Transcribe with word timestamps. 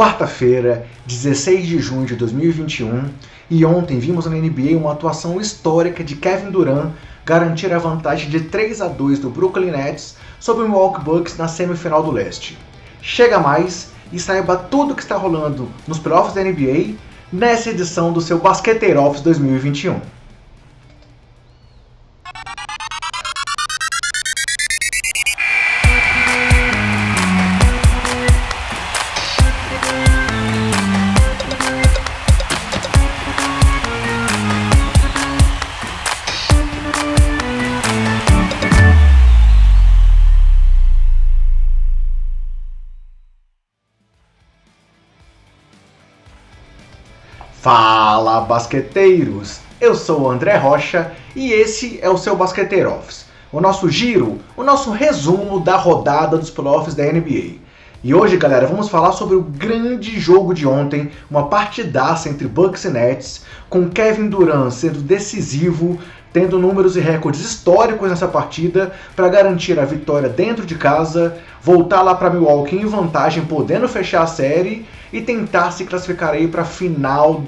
quarta-feira, 0.00 0.86
16 1.04 1.66
de 1.66 1.78
junho 1.78 2.06
de 2.06 2.16
2021, 2.16 3.10
e 3.50 3.66
ontem 3.66 3.98
vimos 3.98 4.24
na 4.24 4.34
NBA 4.34 4.74
uma 4.74 4.92
atuação 4.92 5.38
histórica 5.38 6.02
de 6.02 6.16
Kevin 6.16 6.50
Durant 6.50 6.92
garantir 7.22 7.70
a 7.70 7.78
vantagem 7.78 8.30
de 8.30 8.40
3 8.40 8.80
a 8.80 8.88
2 8.88 9.18
do 9.18 9.28
Brooklyn 9.28 9.72
Nets 9.72 10.16
sobre 10.38 10.64
o 10.64 10.68
Milwaukee 10.70 11.04
Bucks 11.04 11.36
na 11.36 11.48
semifinal 11.48 12.02
do 12.02 12.10
leste. 12.10 12.56
Chega 13.02 13.38
mais 13.38 13.90
e 14.10 14.18
saiba 14.18 14.56
tudo 14.56 14.94
o 14.94 14.96
que 14.96 15.02
está 15.02 15.18
rolando 15.18 15.68
nos 15.86 15.98
playoffs 15.98 16.32
da 16.32 16.42
NBA 16.42 16.94
nessa 17.30 17.68
edição 17.68 18.10
do 18.10 18.22
seu 18.22 18.38
Basqueteiro 18.38 19.02
Office 19.02 19.20
2021. 19.20 20.00
Fala 47.72 48.40
basqueteiros! 48.40 49.60
Eu 49.80 49.94
sou 49.94 50.22
o 50.22 50.28
André 50.28 50.56
Rocha 50.56 51.12
e 51.36 51.52
esse 51.52 52.00
é 52.02 52.10
o 52.10 52.18
seu 52.18 52.34
Basqueteiro 52.34 52.92
Office, 52.92 53.26
o 53.52 53.60
nosso 53.60 53.88
giro, 53.88 54.40
o 54.56 54.64
nosso 54.64 54.90
resumo 54.90 55.60
da 55.60 55.76
rodada 55.76 56.36
dos 56.36 56.50
playoffs 56.50 56.96
da 56.96 57.04
NBA. 57.04 57.60
E 58.02 58.12
hoje, 58.12 58.36
galera, 58.36 58.66
vamos 58.66 58.88
falar 58.88 59.12
sobre 59.12 59.36
o 59.36 59.42
grande 59.42 60.18
jogo 60.18 60.52
de 60.52 60.66
ontem, 60.66 61.12
uma 61.30 61.46
partidaça 61.46 62.28
entre 62.28 62.48
Bucks 62.48 62.86
e 62.86 62.90
Nets, 62.90 63.44
com 63.68 63.88
Kevin 63.88 64.28
Durant 64.28 64.72
sendo 64.72 64.98
decisivo, 64.98 65.96
tendo 66.32 66.58
números 66.58 66.96
e 66.96 67.00
recordes 67.00 67.40
históricos 67.40 68.10
nessa 68.10 68.26
partida 68.26 68.90
para 69.14 69.28
garantir 69.28 69.78
a 69.78 69.84
vitória 69.84 70.28
dentro 70.28 70.66
de 70.66 70.74
casa, 70.74 71.38
voltar 71.62 72.02
lá 72.02 72.16
para 72.16 72.30
Milwaukee 72.30 72.74
em 72.74 72.86
vantagem, 72.86 73.44
podendo 73.44 73.88
fechar 73.88 74.22
a 74.22 74.26
série 74.26 74.84
e 75.12 75.20
tentar 75.20 75.70
se 75.70 75.84
classificar 75.84 76.30
aí 76.30 76.48
para 76.48 76.62
a 76.62 76.64
final 76.64 77.42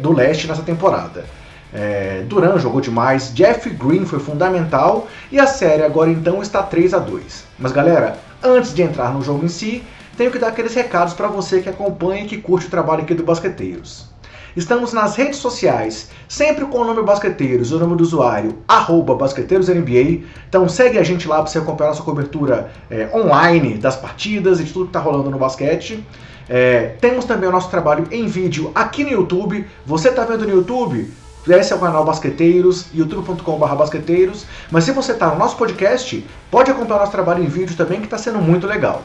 do 0.00 0.12
leste 0.12 0.46
nessa 0.46 0.62
temporada. 0.62 1.24
É, 1.72 2.22
Duran 2.26 2.58
jogou 2.58 2.80
demais, 2.80 3.32
Jeff 3.34 3.68
Green 3.70 4.06
foi 4.06 4.18
fundamental 4.18 5.08
e 5.30 5.38
a 5.38 5.46
série 5.46 5.82
agora 5.82 6.10
então 6.10 6.40
está 6.40 6.62
3 6.62 6.94
a 6.94 6.98
2. 6.98 7.44
Mas 7.58 7.72
galera, 7.72 8.18
antes 8.42 8.74
de 8.74 8.82
entrar 8.82 9.12
no 9.12 9.22
jogo 9.22 9.44
em 9.44 9.48
si, 9.48 9.82
tenho 10.16 10.30
que 10.30 10.38
dar 10.38 10.48
aqueles 10.48 10.74
recados 10.74 11.12
para 11.12 11.28
você 11.28 11.60
que 11.60 11.68
acompanha 11.68 12.22
e 12.22 12.26
que 12.26 12.38
curte 12.38 12.66
o 12.66 12.70
trabalho 12.70 13.02
aqui 13.02 13.14
do 13.14 13.22
Basqueteiros. 13.22 14.08
Estamos 14.56 14.94
nas 14.94 15.16
redes 15.16 15.36
sociais, 15.36 16.08
sempre 16.26 16.64
com 16.64 16.78
o 16.78 16.84
nome 16.84 17.02
Basqueteiros, 17.02 17.72
o 17.72 17.78
nome 17.78 17.94
do 17.94 18.02
usuário, 18.02 18.56
arroba 18.66 19.14
BasqueteirosNBA. 19.14 20.24
Então 20.48 20.66
segue 20.66 20.98
a 20.98 21.02
gente 21.02 21.28
lá 21.28 21.42
para 21.42 21.48
você 21.48 21.58
acompanhar 21.58 21.90
nossa 21.90 22.02
cobertura 22.02 22.70
é, 22.90 23.10
online 23.14 23.74
das 23.74 23.96
partidas 23.96 24.58
e 24.58 24.64
de 24.64 24.72
tudo 24.72 24.86
que 24.86 24.90
está 24.90 25.00
rolando 25.00 25.30
no 25.30 25.36
basquete. 25.36 26.02
É, 26.48 26.94
temos 27.00 27.24
também 27.24 27.48
o 27.48 27.52
nosso 27.52 27.68
trabalho 27.70 28.06
em 28.10 28.26
vídeo 28.26 28.70
aqui 28.74 29.02
no 29.04 29.10
YouTube. 29.10 29.66
Você 29.84 30.08
está 30.08 30.24
vendo 30.24 30.46
no 30.46 30.54
YouTube? 30.54 31.10
Esse 31.48 31.72
é 31.72 31.76
o 31.76 31.78
canal 31.78 32.04
Basqueteiros, 32.04 32.86
youtube.com.br 32.92 33.74
basqueteiros. 33.74 34.46
Mas 34.70 34.84
se 34.84 34.92
você 34.92 35.12
está 35.12 35.28
no 35.28 35.38
nosso 35.38 35.56
podcast, 35.56 36.26
pode 36.50 36.70
acompanhar 36.70 36.96
o 36.96 37.00
nosso 37.00 37.12
trabalho 37.12 37.42
em 37.42 37.46
vídeo 37.46 37.76
também, 37.76 38.00
que 38.00 38.06
está 38.06 38.18
sendo 38.18 38.38
muito 38.38 38.66
legal. 38.66 39.04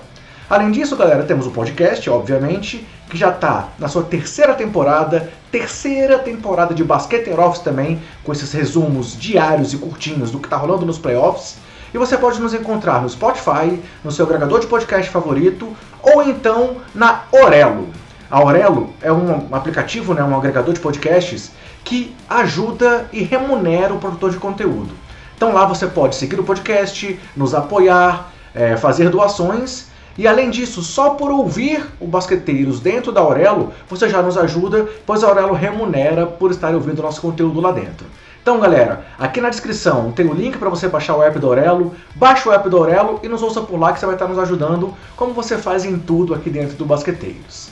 Além 0.49 0.69
disso, 0.71 0.97
galera, 0.97 1.23
temos 1.23 1.47
o 1.47 1.51
podcast, 1.51 2.09
obviamente, 2.09 2.85
que 3.09 3.17
já 3.17 3.29
está 3.29 3.69
na 3.79 3.87
sua 3.87 4.03
terceira 4.03 4.53
temporada, 4.53 5.31
terceira 5.49 6.19
temporada 6.19 6.73
de 6.73 6.83
Basquete 6.83 7.29
Office 7.29 7.61
também, 7.61 8.01
com 8.23 8.33
esses 8.33 8.51
resumos 8.51 9.17
diários 9.17 9.71
e 9.71 9.77
curtinhos 9.77 10.29
do 10.29 10.39
que 10.39 10.47
está 10.47 10.57
rolando 10.57 10.85
nos 10.85 10.97
playoffs. 10.97 11.57
E 11.93 11.97
você 11.97 12.17
pode 12.17 12.41
nos 12.41 12.53
encontrar 12.53 13.01
no 13.01 13.09
Spotify, 13.09 13.79
no 14.03 14.11
seu 14.11 14.25
agregador 14.25 14.59
de 14.59 14.67
podcast 14.67 15.09
favorito, 15.09 15.73
ou 16.01 16.23
então 16.23 16.77
na 16.93 17.23
Orelo. 17.31 17.89
A 18.29 18.37
Aurelo 18.37 18.93
é 19.01 19.11
um 19.11 19.53
aplicativo, 19.53 20.13
né, 20.13 20.23
um 20.23 20.35
agregador 20.35 20.73
de 20.73 20.79
podcasts 20.79 21.51
que 21.83 22.15
ajuda 22.29 23.09
e 23.11 23.23
remunera 23.23 23.93
o 23.93 23.99
produtor 23.99 24.31
de 24.31 24.37
conteúdo. 24.37 24.91
Então 25.35 25.53
lá 25.53 25.65
você 25.65 25.87
pode 25.87 26.15
seguir 26.15 26.39
o 26.39 26.43
podcast, 26.43 27.19
nos 27.35 27.53
apoiar, 27.53 28.31
é, 28.53 28.77
fazer 28.77 29.09
doações 29.09 29.91
e 30.17 30.27
além 30.27 30.49
disso, 30.49 30.81
só 30.81 31.11
por 31.11 31.31
ouvir 31.31 31.85
o 31.99 32.05
Basqueteiros 32.05 32.79
dentro 32.79 33.11
da 33.11 33.21
Aurelo, 33.21 33.71
você 33.89 34.09
já 34.09 34.21
nos 34.21 34.37
ajuda, 34.37 34.87
pois 35.05 35.23
a 35.23 35.27
Aurelo 35.27 35.53
remunera 35.53 36.25
por 36.27 36.51
estar 36.51 36.73
ouvindo 36.75 36.99
o 36.99 37.03
nosso 37.03 37.21
conteúdo 37.21 37.61
lá 37.61 37.71
dentro. 37.71 38.05
Então, 38.41 38.59
galera, 38.59 39.05
aqui 39.19 39.39
na 39.39 39.49
descrição 39.49 40.11
tem 40.11 40.27
o 40.27 40.33
link 40.33 40.57
para 40.57 40.67
você 40.67 40.87
baixar 40.87 41.15
o 41.15 41.21
app 41.21 41.37
do 41.37 41.45
Aurelo. 41.45 41.93
Baixa 42.15 42.49
o 42.49 42.51
app 42.51 42.67
do 42.67 42.77
Aurelo 42.77 43.19
e 43.21 43.27
nos 43.27 43.43
ouça 43.43 43.61
por 43.61 43.79
lá 43.79 43.93
que 43.93 43.99
você 43.99 44.07
vai 44.07 44.15
estar 44.15 44.27
nos 44.27 44.39
ajudando, 44.39 44.95
como 45.15 45.31
você 45.31 45.59
faz 45.59 45.85
em 45.85 45.99
tudo 45.99 46.33
aqui 46.33 46.49
dentro 46.49 46.75
do 46.75 46.83
Basqueteiros. 46.83 47.69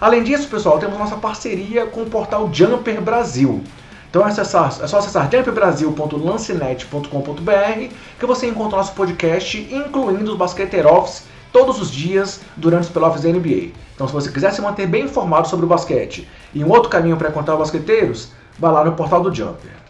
Além 0.00 0.22
disso, 0.22 0.48
pessoal, 0.48 0.78
temos 0.78 0.96
nossa 0.98 1.16
parceria 1.16 1.86
com 1.86 2.02
o 2.02 2.06
portal 2.06 2.48
Jumper 2.52 3.00
Brasil. 3.00 3.60
Então 4.08 4.24
é, 4.24 4.28
acessar, 4.28 4.68
é 4.80 4.86
só 4.86 4.98
acessar 4.98 5.28
jumperbrasil.lancenet.com.br 5.28 7.94
que 8.20 8.26
você 8.26 8.46
encontra 8.46 8.78
nosso 8.78 8.92
podcast, 8.92 9.68
incluindo 9.72 10.30
os 10.30 10.38
Basqueteiro 10.38 10.94
Office 10.94 11.24
todos 11.52 11.80
os 11.80 11.90
dias 11.90 12.40
durante 12.56 12.84
os 12.84 12.90
playoffs 12.90 13.22
da 13.22 13.30
NBA. 13.30 13.72
Então, 13.96 14.06
se 14.06 14.12
você 14.12 14.30
quiser 14.30 14.52
se 14.52 14.62
manter 14.62 14.86
bem 14.86 15.06
informado 15.06 15.48
sobre 15.48 15.66
o 15.66 15.68
basquete 15.68 16.28
e 16.54 16.62
um 16.62 16.70
outro 16.70 16.88
caminho 16.88 17.16
para 17.16 17.30
encontrar 17.30 17.54
os 17.54 17.60
basqueteiros, 17.60 18.30
vá 18.56 18.70
lá 18.70 18.84
no 18.84 18.92
portal 18.92 19.20
do 19.20 19.34
Jumper. 19.34 19.83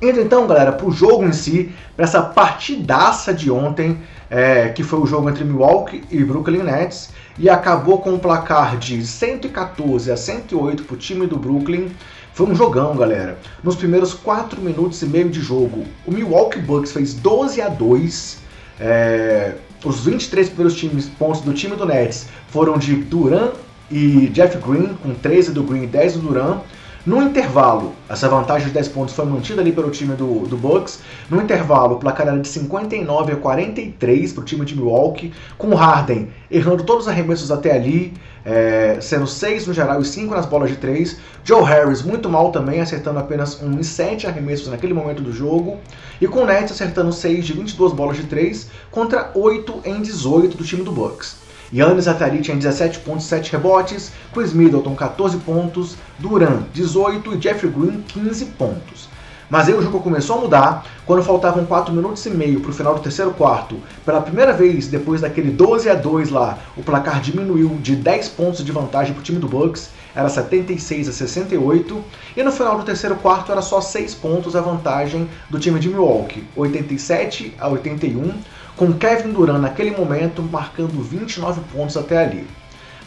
Entra 0.00 0.22
então, 0.22 0.46
galera, 0.46 0.70
para 0.70 0.86
o 0.86 0.92
jogo 0.92 1.24
em 1.24 1.32
si, 1.32 1.72
para 1.96 2.04
essa 2.04 2.22
partidaça 2.22 3.34
de 3.34 3.50
ontem, 3.50 3.98
é, 4.30 4.68
que 4.68 4.84
foi 4.84 5.00
o 5.00 5.06
jogo 5.06 5.28
entre 5.28 5.42
Milwaukee 5.42 6.04
e 6.08 6.22
Brooklyn 6.22 6.62
Nets, 6.62 7.10
e 7.36 7.50
acabou 7.50 7.98
com 7.98 8.10
um 8.10 8.18
placar 8.18 8.76
de 8.76 9.04
114 9.04 10.10
a 10.12 10.16
108 10.16 10.84
para 10.84 10.94
o 10.94 10.96
time 10.96 11.26
do 11.26 11.36
Brooklyn. 11.36 11.88
Foi 12.32 12.46
um 12.46 12.54
jogão, 12.54 12.96
galera. 12.96 13.38
Nos 13.64 13.74
primeiros 13.74 14.14
4 14.14 14.60
minutos 14.60 15.02
e 15.02 15.06
meio 15.06 15.28
de 15.28 15.40
jogo, 15.40 15.84
o 16.06 16.12
Milwaukee 16.12 16.60
Bucks 16.60 16.92
fez 16.92 17.14
12 17.14 17.60
a 17.60 17.68
2. 17.68 18.38
É, 18.80 19.54
os 19.84 20.04
23 20.04 20.48
primeiros 20.48 20.78
times, 20.78 21.06
pontos 21.18 21.40
do 21.40 21.52
time 21.52 21.74
do 21.74 21.84
Nets 21.84 22.28
foram 22.48 22.78
de 22.78 22.94
Duran 22.94 23.50
e 23.90 24.28
Jeff 24.28 24.58
Green, 24.58 24.94
com 25.02 25.14
13 25.14 25.52
do 25.52 25.64
Green 25.64 25.84
e 25.84 25.86
10 25.88 26.14
do 26.14 26.20
Duran. 26.20 26.60
No 27.06 27.22
intervalo, 27.22 27.94
essa 28.08 28.28
vantagem 28.28 28.68
de 28.68 28.74
10 28.74 28.88
pontos 28.88 29.14
foi 29.14 29.24
mantida 29.24 29.60
ali 29.60 29.70
pelo 29.72 29.88
time 29.88 30.14
do, 30.14 30.40
do 30.46 30.56
Bucks. 30.56 30.98
No 31.30 31.40
intervalo, 31.40 31.94
o 31.94 31.98
placar 31.98 32.26
era 32.26 32.38
de 32.38 32.48
59 32.48 33.32
a 33.32 33.36
43 33.36 34.32
para 34.32 34.42
o 34.42 34.44
time 34.44 34.64
de 34.64 34.74
Milwaukee, 34.74 35.32
com 35.56 35.74
Harden 35.74 36.28
errando 36.50 36.82
todos 36.82 37.04
os 37.04 37.08
arremessos 37.08 37.52
até 37.52 37.72
ali, 37.74 38.12
é, 38.44 38.98
sendo 39.00 39.26
6 39.26 39.68
no 39.68 39.72
geral 39.72 40.00
e 40.00 40.04
5 40.04 40.34
nas 40.34 40.44
bolas 40.44 40.70
de 40.70 40.76
3. 40.76 41.18
Joe 41.44 41.62
Harris 41.62 42.02
muito 42.02 42.28
mal 42.28 42.50
também, 42.50 42.80
acertando 42.80 43.20
apenas 43.20 43.62
1 43.62 43.78
em 43.78 43.82
7 43.82 44.26
arremessos 44.26 44.68
naquele 44.68 44.92
momento 44.92 45.22
do 45.22 45.32
jogo. 45.32 45.78
E 46.20 46.26
com 46.26 46.40
o 46.40 46.46
Nets 46.46 46.72
acertando 46.72 47.12
6 47.12 47.46
de 47.46 47.52
22 47.52 47.92
bolas 47.92 48.16
de 48.16 48.24
3 48.24 48.70
contra 48.90 49.30
8 49.34 49.82
em 49.84 50.02
18 50.02 50.56
do 50.56 50.64
time 50.64 50.82
do 50.82 50.90
Bucks. 50.90 51.47
Yannis 51.72 52.08
Atari 52.08 52.40
tinha 52.40 52.56
17 52.56 53.00
pontos, 53.00 53.26
7 53.26 53.52
rebotes, 53.52 54.10
Chris 54.32 54.54
Middleton 54.54 54.94
14 54.94 55.36
pontos, 55.38 55.96
Duran 56.18 56.62
18 56.72 57.34
e 57.34 57.36
Jeff 57.36 57.66
Green 57.68 58.02
15 58.08 58.46
pontos. 58.46 59.08
Mas 59.50 59.68
aí 59.68 59.74
o 59.74 59.82
jogo 59.82 60.00
começou 60.00 60.36
a 60.36 60.40
mudar 60.40 60.86
quando 61.06 61.22
faltavam 61.22 61.64
4 61.64 61.92
minutos 61.92 62.24
e 62.26 62.30
meio 62.30 62.60
para 62.60 62.70
o 62.70 62.74
final 62.74 62.94
do 62.94 63.00
terceiro 63.00 63.32
quarto. 63.32 63.76
Pela 64.04 64.20
primeira 64.20 64.52
vez, 64.52 64.88
depois 64.88 65.22
daquele 65.22 65.50
12 65.50 65.88
a 65.88 65.94
2 65.94 66.30
lá, 66.30 66.58
o 66.76 66.82
placar 66.82 67.20
diminuiu 67.20 67.78
de 67.82 67.96
10 67.96 68.28
pontos 68.30 68.64
de 68.64 68.72
vantagem 68.72 69.14
para 69.14 69.20
o 69.20 69.24
time 69.24 69.38
do 69.38 69.48
Bucks, 69.48 69.90
era 70.14 70.28
76 70.28 71.08
a 71.08 71.12
68. 71.12 72.04
E 72.36 72.42
no 72.42 72.52
final 72.52 72.78
do 72.78 72.84
terceiro 72.84 73.16
quarto 73.16 73.52
era 73.52 73.62
só 73.62 73.80
6 73.80 74.14
pontos 74.16 74.56
a 74.56 74.60
vantagem 74.60 75.28
do 75.48 75.58
time 75.58 75.78
de 75.78 75.88
Milwaukee, 75.88 76.44
87 76.56 77.54
a 77.58 77.68
81 77.68 78.34
com 78.78 78.92
Kevin 78.92 79.32
Durant 79.32 79.60
naquele 79.60 79.90
momento 79.90 80.40
marcando 80.40 81.02
29 81.02 81.60
pontos 81.72 81.96
até 81.96 82.24
ali. 82.24 82.46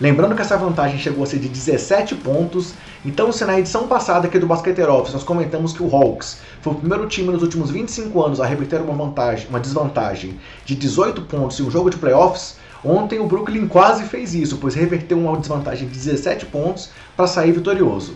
Lembrando 0.01 0.35
que 0.35 0.41
essa 0.41 0.57
vantagem 0.57 0.99
chegou 0.99 1.23
a 1.23 1.27
ser 1.27 1.39
de 1.39 1.47
17 1.47 2.15
pontos, 2.15 2.73
então 3.05 3.31
se 3.31 3.45
na 3.45 3.57
edição 3.57 3.87
passada 3.87 4.27
aqui 4.27 4.37
do 4.37 4.45
Basqueteiro 4.45 4.93
Office 4.93 5.13
nós 5.13 5.23
comentamos 5.23 5.71
que 5.71 5.81
o 5.81 5.95
Hawks 5.95 6.41
foi 6.61 6.73
o 6.73 6.75
primeiro 6.75 7.07
time 7.07 7.29
nos 7.29 7.41
últimos 7.41 7.71
25 7.71 8.21
anos 8.21 8.41
a 8.41 8.45
reverter 8.45 8.81
uma 8.81 8.93
vantagem, 8.93 9.47
uma 9.47 9.61
desvantagem 9.61 10.37
de 10.65 10.75
18 10.75 11.21
pontos 11.21 11.57
em 11.57 11.63
um 11.63 11.71
jogo 11.71 11.89
de 11.89 11.95
playoffs, 11.95 12.57
ontem 12.83 13.19
o 13.19 13.27
Brooklyn 13.27 13.65
quase 13.65 14.03
fez 14.03 14.33
isso, 14.33 14.57
pois 14.57 14.75
reverteu 14.75 15.17
uma 15.19 15.37
desvantagem 15.37 15.87
de 15.87 15.93
17 15.93 16.47
pontos 16.47 16.89
para 17.15 17.27
sair 17.27 17.53
vitorioso. 17.53 18.15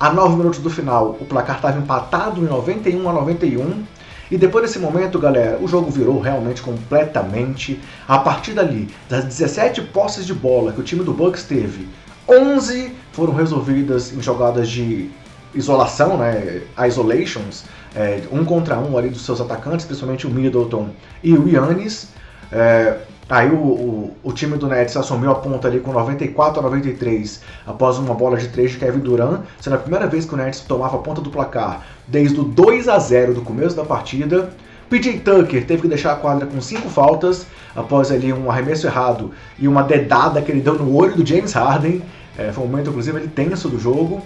A 0.00 0.10
9 0.10 0.36
minutos 0.36 0.58
do 0.58 0.70
final, 0.70 1.16
o 1.20 1.24
placar 1.26 1.56
estava 1.56 1.78
empatado 1.78 2.40
em 2.40 2.44
91 2.44 3.08
a 3.08 3.12
91 3.12 3.84
e 4.30 4.38
depois 4.38 4.64
desse 4.64 4.78
momento, 4.78 5.18
galera, 5.18 5.58
o 5.60 5.68
jogo 5.68 5.90
virou 5.90 6.20
realmente 6.20 6.62
completamente. 6.62 7.80
A 8.08 8.18
partir 8.18 8.52
dali, 8.52 8.88
das 9.08 9.24
17 9.24 9.82
posses 9.82 10.26
de 10.26 10.34
bola 10.34 10.72
que 10.72 10.80
o 10.80 10.84
time 10.84 11.04
do 11.04 11.12
Bucks 11.12 11.44
teve, 11.44 11.88
11 12.28 12.92
foram 13.12 13.34
resolvidas 13.34 14.12
em 14.12 14.22
jogadas 14.22 14.68
de 14.68 15.10
isolação, 15.54 16.16
né, 16.16 16.62
isolations, 16.86 17.64
é, 17.94 18.22
um 18.32 18.44
contra 18.44 18.78
um 18.78 18.98
ali 18.98 19.08
dos 19.08 19.24
seus 19.24 19.40
atacantes, 19.40 19.86
principalmente 19.86 20.26
o 20.26 20.30
Middleton 20.30 20.90
e 21.22 21.34
o 21.34 21.48
Yannis. 21.48 22.08
É, 22.50 22.98
aí 23.28 23.50
o, 23.50 23.56
o, 23.56 24.16
o, 24.22 24.32
time 24.32 24.56
do 24.56 24.66
Nets 24.66 24.96
assumiu 24.96 25.30
a 25.30 25.34
ponta 25.36 25.68
ali 25.68 25.80
com 25.80 25.92
94 25.92 26.60
a 26.60 26.62
93 26.62 27.40
após 27.66 27.98
uma 27.98 28.14
bola 28.14 28.36
de 28.36 28.48
3 28.48 28.72
de 28.72 28.78
Kevin 28.78 29.00
Durant, 29.00 29.40
sendo 29.60 29.76
a 29.76 29.78
primeira 29.78 30.06
vez 30.06 30.24
que 30.24 30.34
o 30.34 30.36
Nets 30.36 30.60
tomava 30.60 30.96
a 30.96 31.00
ponta 31.00 31.20
do 31.20 31.30
placar 31.30 31.82
desde 32.06 32.38
o 32.38 32.44
2 32.44 32.88
a 32.88 32.98
0 32.98 33.34
do 33.34 33.40
começo 33.40 33.74
da 33.74 33.84
partida. 33.84 34.50
PJ 34.90 35.20
Tucker 35.20 35.66
teve 35.66 35.82
que 35.82 35.88
deixar 35.88 36.12
a 36.12 36.16
quadra 36.16 36.46
com 36.46 36.60
cinco 36.60 36.88
faltas 36.88 37.46
após 37.74 38.10
ali 38.12 38.32
um 38.32 38.50
arremesso 38.50 38.86
errado 38.86 39.32
e 39.58 39.66
uma 39.66 39.82
dedada 39.82 40.40
que 40.42 40.52
ele 40.52 40.60
deu 40.60 40.74
no 40.74 40.94
olho 40.94 41.16
do 41.16 41.26
James 41.26 41.52
Harden. 41.52 42.02
É, 42.36 42.52
foi 42.52 42.64
um 42.64 42.66
momento, 42.66 42.90
inclusive, 42.90 43.18
ele 43.18 43.28
tenso 43.28 43.68
do 43.68 43.78
jogo. 43.78 44.22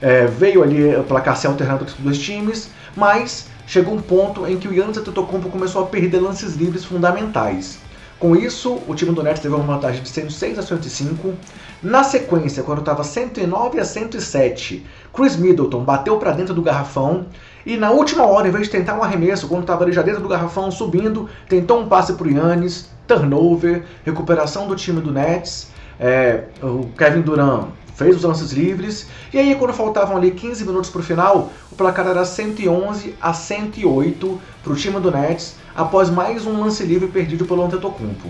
É, 0.00 0.26
veio 0.26 0.62
ali 0.62 0.94
o 0.96 1.04
placar 1.04 1.36
se 1.36 1.46
alternando 1.46 1.84
entre 1.84 1.94
os 1.94 2.00
dois 2.00 2.18
times, 2.18 2.70
mas 2.96 3.48
chegou 3.66 3.94
um 3.94 4.02
ponto 4.02 4.46
em 4.46 4.58
que 4.58 4.68
o 4.68 4.74
Giannis 4.74 4.98
Antetokounmpo 4.98 5.48
começou 5.48 5.82
a 5.82 5.86
perder 5.86 6.20
lances 6.20 6.56
livres 6.56 6.84
fundamentais. 6.84 7.78
Com 8.22 8.36
isso, 8.36 8.78
o 8.86 8.94
time 8.94 9.12
do 9.12 9.20
Nets 9.20 9.42
teve 9.42 9.52
uma 9.52 9.64
vantagem 9.64 10.00
de 10.00 10.08
106 10.08 10.56
a 10.56 10.62
105. 10.62 11.34
Na 11.82 12.04
sequência, 12.04 12.62
quando 12.62 12.78
estava 12.78 13.02
109 13.02 13.80
a 13.80 13.84
107, 13.84 14.86
Chris 15.12 15.34
Middleton 15.34 15.82
bateu 15.82 16.16
para 16.18 16.30
dentro 16.30 16.54
do 16.54 16.62
garrafão 16.62 17.26
e 17.66 17.76
na 17.76 17.90
última 17.90 18.24
hora, 18.24 18.46
em 18.46 18.52
vez 18.52 18.66
de 18.66 18.70
tentar 18.70 18.96
um 18.96 19.02
arremesso, 19.02 19.48
quando 19.48 19.62
estava 19.62 19.82
ali 19.82 19.92
já 19.92 20.02
dentro 20.02 20.22
do 20.22 20.28
garrafão 20.28 20.70
subindo, 20.70 21.28
tentou 21.48 21.80
um 21.80 21.88
passe 21.88 22.12
para 22.12 22.28
o 22.28 22.30
Yannis, 22.30 22.88
turnover, 23.08 23.82
recuperação 24.04 24.68
do 24.68 24.76
time 24.76 25.00
do 25.00 25.10
Nets. 25.10 25.72
É, 25.98 26.44
o 26.62 26.86
Kevin 26.96 27.22
Durant 27.22 27.70
fez 27.94 28.16
os 28.16 28.22
lances 28.22 28.52
livres. 28.52 29.06
E 29.32 29.38
aí, 29.38 29.54
quando 29.54 29.72
faltavam 29.72 30.16
ali 30.16 30.30
15 30.30 30.64
minutos 30.64 30.90
para 30.90 31.00
o 31.00 31.04
final, 31.04 31.50
o 31.70 31.76
placar 31.76 32.06
era 32.06 32.24
111 32.24 33.14
a 33.20 33.32
108 33.32 34.40
para 34.62 34.72
o 34.72 34.76
time 34.76 35.00
do 35.00 35.10
Nets, 35.10 35.56
após 35.74 36.10
mais 36.10 36.46
um 36.46 36.60
lance 36.60 36.84
livre 36.84 37.08
perdido 37.08 37.44
pelo 37.44 37.64
Antetokounmpo. 37.64 38.28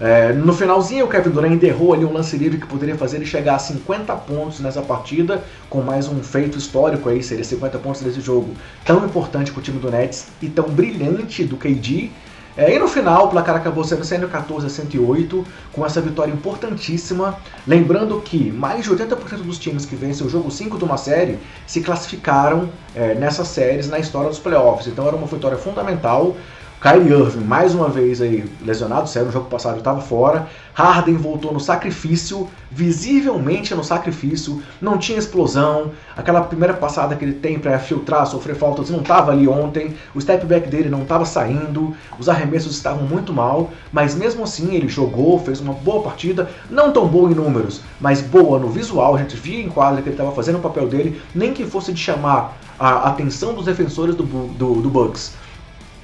É, 0.00 0.32
no 0.32 0.52
finalzinho, 0.52 1.04
o 1.04 1.08
Kevin 1.08 1.30
Durant 1.30 1.62
errou 1.62 1.94
ali 1.94 2.04
um 2.04 2.12
lance 2.12 2.36
livre 2.36 2.58
que 2.58 2.66
poderia 2.66 2.96
fazer 2.96 3.18
ele 3.18 3.26
chegar 3.26 3.54
a 3.54 3.58
50 3.58 4.12
pontos 4.16 4.58
nessa 4.58 4.82
partida, 4.82 5.44
com 5.70 5.82
mais 5.82 6.08
um 6.08 6.20
feito 6.22 6.58
histórico 6.58 7.08
aí, 7.08 7.22
seria 7.22 7.44
50 7.44 7.78
pontos 7.78 8.02
nesse 8.02 8.20
jogo 8.20 8.54
tão 8.84 9.04
importante 9.04 9.52
para 9.52 9.60
o 9.60 9.62
time 9.62 9.78
do 9.78 9.90
Nets 9.90 10.26
e 10.42 10.48
tão 10.48 10.68
brilhante 10.68 11.44
do 11.44 11.56
KD. 11.56 12.10
É, 12.56 12.72
e 12.72 12.78
no 12.78 12.86
final, 12.86 13.26
o 13.26 13.28
placar 13.28 13.56
acabou 13.56 13.82
sendo 13.82 14.04
114 14.04 14.66
a 14.66 14.70
108, 14.70 15.44
com 15.72 15.84
essa 15.84 16.00
vitória 16.00 16.32
importantíssima. 16.32 17.36
Lembrando 17.66 18.20
que 18.20 18.52
mais 18.52 18.84
de 18.84 18.90
80% 18.90 19.42
dos 19.42 19.58
times 19.58 19.84
que 19.84 19.96
vencem 19.96 20.24
o 20.24 20.30
jogo 20.30 20.50
5 20.50 20.78
de 20.78 20.84
uma 20.84 20.96
série 20.96 21.38
se 21.66 21.80
classificaram 21.80 22.68
é, 22.94 23.14
nessas 23.14 23.48
séries 23.48 23.88
na 23.88 23.98
história 23.98 24.28
dos 24.28 24.38
playoffs. 24.38 24.86
Então 24.86 25.06
era 25.06 25.16
uma 25.16 25.26
vitória 25.26 25.58
fundamental. 25.58 26.36
Kyrie 26.84 27.10
Irving, 27.10 27.44
mais 27.46 27.74
uma 27.74 27.88
vez 27.88 28.20
aí 28.20 28.44
lesionado, 28.60 29.08
saiu 29.08 29.24
no 29.24 29.32
jogo 29.32 29.48
passado, 29.48 29.78
estava 29.78 30.02
fora. 30.02 30.46
Harden 30.74 31.16
voltou 31.16 31.50
no 31.50 31.58
sacrifício, 31.58 32.46
visivelmente 32.70 33.74
no 33.74 33.82
sacrifício, 33.82 34.62
não 34.82 34.98
tinha 34.98 35.16
explosão. 35.16 35.92
Aquela 36.14 36.42
primeira 36.42 36.74
passada 36.74 37.16
que 37.16 37.24
ele 37.24 37.32
tem 37.32 37.58
para 37.58 37.78
filtrar, 37.78 38.26
sofrer 38.26 38.54
faltas, 38.54 38.90
não 38.90 39.00
estava 39.00 39.32
ali 39.32 39.48
ontem. 39.48 39.96
O 40.14 40.20
step 40.20 40.44
back 40.44 40.68
dele 40.68 40.90
não 40.90 41.04
estava 41.04 41.24
saindo, 41.24 41.96
os 42.18 42.28
arremessos 42.28 42.76
estavam 42.76 43.04
muito 43.04 43.32
mal, 43.32 43.70
mas 43.90 44.14
mesmo 44.14 44.44
assim 44.44 44.74
ele 44.74 44.86
jogou, 44.86 45.38
fez 45.38 45.62
uma 45.62 45.72
boa 45.72 46.02
partida, 46.02 46.50
não 46.68 46.92
tão 46.92 47.08
boa 47.08 47.30
em 47.30 47.34
números, 47.34 47.80
mas 47.98 48.20
boa 48.20 48.58
no 48.58 48.68
visual. 48.68 49.16
A 49.16 49.20
gente 49.20 49.36
via 49.36 49.64
em 49.64 49.70
quadra 49.70 50.02
que 50.02 50.10
ele 50.10 50.16
estava 50.16 50.32
fazendo 50.32 50.58
o 50.58 50.60
papel 50.60 50.86
dele, 50.86 51.18
nem 51.34 51.54
que 51.54 51.64
fosse 51.64 51.94
de 51.94 52.00
chamar 52.02 52.58
a 52.78 53.08
atenção 53.08 53.54
dos 53.54 53.64
defensores 53.64 54.14
do, 54.14 54.24
do, 54.24 54.82
do 54.82 54.90
Bucks 54.90 55.43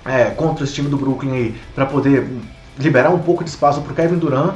é, 0.05 0.25
contra 0.31 0.65
esse 0.65 0.75
time 0.75 0.89
do 0.89 0.97
Brooklyn 0.97 1.33
aí, 1.33 1.55
para 1.75 1.87
poder 1.87 2.27
liberar 2.79 3.11
um 3.11 3.19
pouco 3.19 3.45
de 3.45 3.51
espaço 3.51 3.81
para 3.83 3.95
Kevin 3.95 4.19
Durant. 4.19 4.55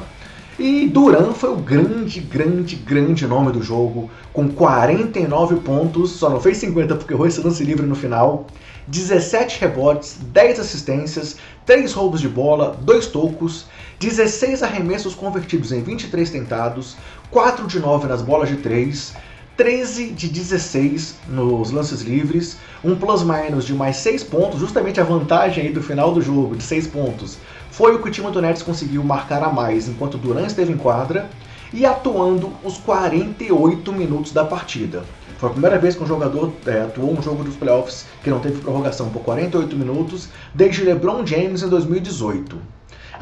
E 0.58 0.87
Durant 0.87 1.35
foi 1.35 1.50
o 1.50 1.56
grande, 1.56 2.20
grande, 2.20 2.76
grande 2.76 3.26
nome 3.26 3.50
do 3.50 3.61
jogo, 3.61 4.08
com 4.32 4.49
49 4.49 5.56
pontos, 5.56 6.12
só 6.12 6.31
não 6.31 6.41
fez 6.41 6.58
50 6.58 6.94
porque 6.94 7.12
errou 7.12 7.26
esse 7.26 7.41
lance 7.41 7.64
livre 7.64 7.85
no 7.85 7.96
final, 7.96 8.46
17 8.87 9.61
rebotes, 9.61 10.19
10 10.32 10.61
assistências, 10.61 11.37
3 11.67 11.93
roubos 11.93 12.20
de 12.20 12.29
bola, 12.29 12.79
2 12.82 13.06
tocos, 13.08 13.67
16 13.99 14.62
arremessos 14.62 15.14
convertidos 15.14 15.73
em 15.73 15.82
23 15.82 16.31
tentados, 16.31 16.96
4 17.31 17.67
de 17.67 17.81
9 17.81 18.06
nas 18.06 18.23
bolas 18.23 18.49
de 18.49 18.56
3, 18.56 19.12
13 19.56 20.06
de 20.10 20.28
16 20.28 21.14
nos 21.28 21.70
lances 21.70 22.02
livres, 22.02 22.56
um 22.82 22.96
plus-minus 22.96 23.64
de 23.64 23.72
mais 23.72 23.98
6 23.98 24.24
pontos, 24.24 24.58
justamente 24.58 25.00
a 25.00 25.04
vantagem 25.04 25.66
aí 25.66 25.72
do 25.72 25.80
final 25.80 26.12
do 26.12 26.20
jogo, 26.20 26.56
de 26.56 26.64
6 26.64 26.88
pontos, 26.88 27.38
foi 27.70 27.94
o 27.94 28.02
que 28.02 28.08
o 28.08 28.10
time 28.10 28.30
do 28.32 28.42
Nets 28.42 28.62
conseguiu 28.62 29.04
marcar 29.04 29.44
a 29.44 29.52
mais 29.52 29.88
enquanto 29.88 30.18
Durant 30.18 30.46
esteve 30.46 30.72
em 30.72 30.76
quadra 30.76 31.30
e 31.72 31.86
atuando 31.86 32.52
os 32.64 32.78
48 32.78 33.92
minutos 33.92 34.32
da 34.32 34.44
partida. 34.44 35.04
Foi 35.38 35.48
a 35.48 35.52
primeira 35.52 35.78
vez 35.78 35.94
que 35.94 36.02
um 36.02 36.06
jogador 36.06 36.52
é, 36.66 36.82
atuou 36.82 37.12
um 37.12 37.22
jogo 37.22 37.44
dos 37.44 37.54
playoffs 37.54 38.06
que 38.24 38.30
não 38.30 38.40
teve 38.40 38.60
prorrogação 38.60 39.08
por 39.10 39.22
48 39.22 39.76
minutos 39.76 40.28
desde 40.52 40.82
LeBron 40.82 41.24
James 41.24 41.62
em 41.62 41.68
2018. 41.68 42.56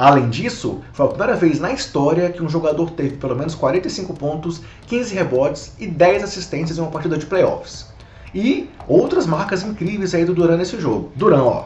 Além 0.02 0.30
disso, 0.30 0.80
foi 0.92 1.06
a 1.06 1.08
primeira 1.10 1.36
vez 1.36 1.60
na 1.60 1.72
história 1.72 2.28
que 2.28 2.42
um 2.42 2.48
jogador 2.48 2.90
teve 2.90 3.18
pelo 3.18 3.36
menos 3.36 3.54
45 3.54 4.12
pontos, 4.14 4.60
15 4.88 5.14
rebotes 5.14 5.74
e 5.78 5.86
10 5.86 6.24
assistências 6.24 6.76
em 6.76 6.80
uma 6.80 6.90
partida 6.90 7.16
de 7.16 7.24
playoffs. 7.24 7.86
E 8.34 8.68
outras 8.88 9.26
marcas 9.26 9.62
incríveis 9.62 10.12
aí 10.12 10.24
do 10.24 10.34
Duran 10.34 10.56
nesse 10.56 10.80
jogo. 10.80 11.12
Duran, 11.14 11.44
ó, 11.44 11.64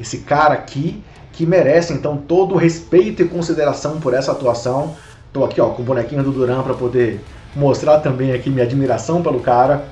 esse 0.00 0.18
cara 0.18 0.54
aqui 0.54 1.00
que 1.32 1.46
merece 1.46 1.92
então 1.92 2.16
todo 2.16 2.56
o 2.56 2.58
respeito 2.58 3.22
e 3.22 3.28
consideração 3.28 4.00
por 4.00 4.14
essa 4.14 4.32
atuação. 4.32 4.96
Tô 5.32 5.44
aqui, 5.44 5.60
ó, 5.60 5.68
com 5.68 5.82
o 5.82 5.84
bonequinho 5.84 6.24
do 6.24 6.32
Duran 6.32 6.64
para 6.64 6.74
poder 6.74 7.20
mostrar 7.54 8.00
também 8.00 8.32
aqui 8.32 8.50
minha 8.50 8.64
admiração 8.64 9.22
pelo 9.22 9.38
cara. 9.38 9.84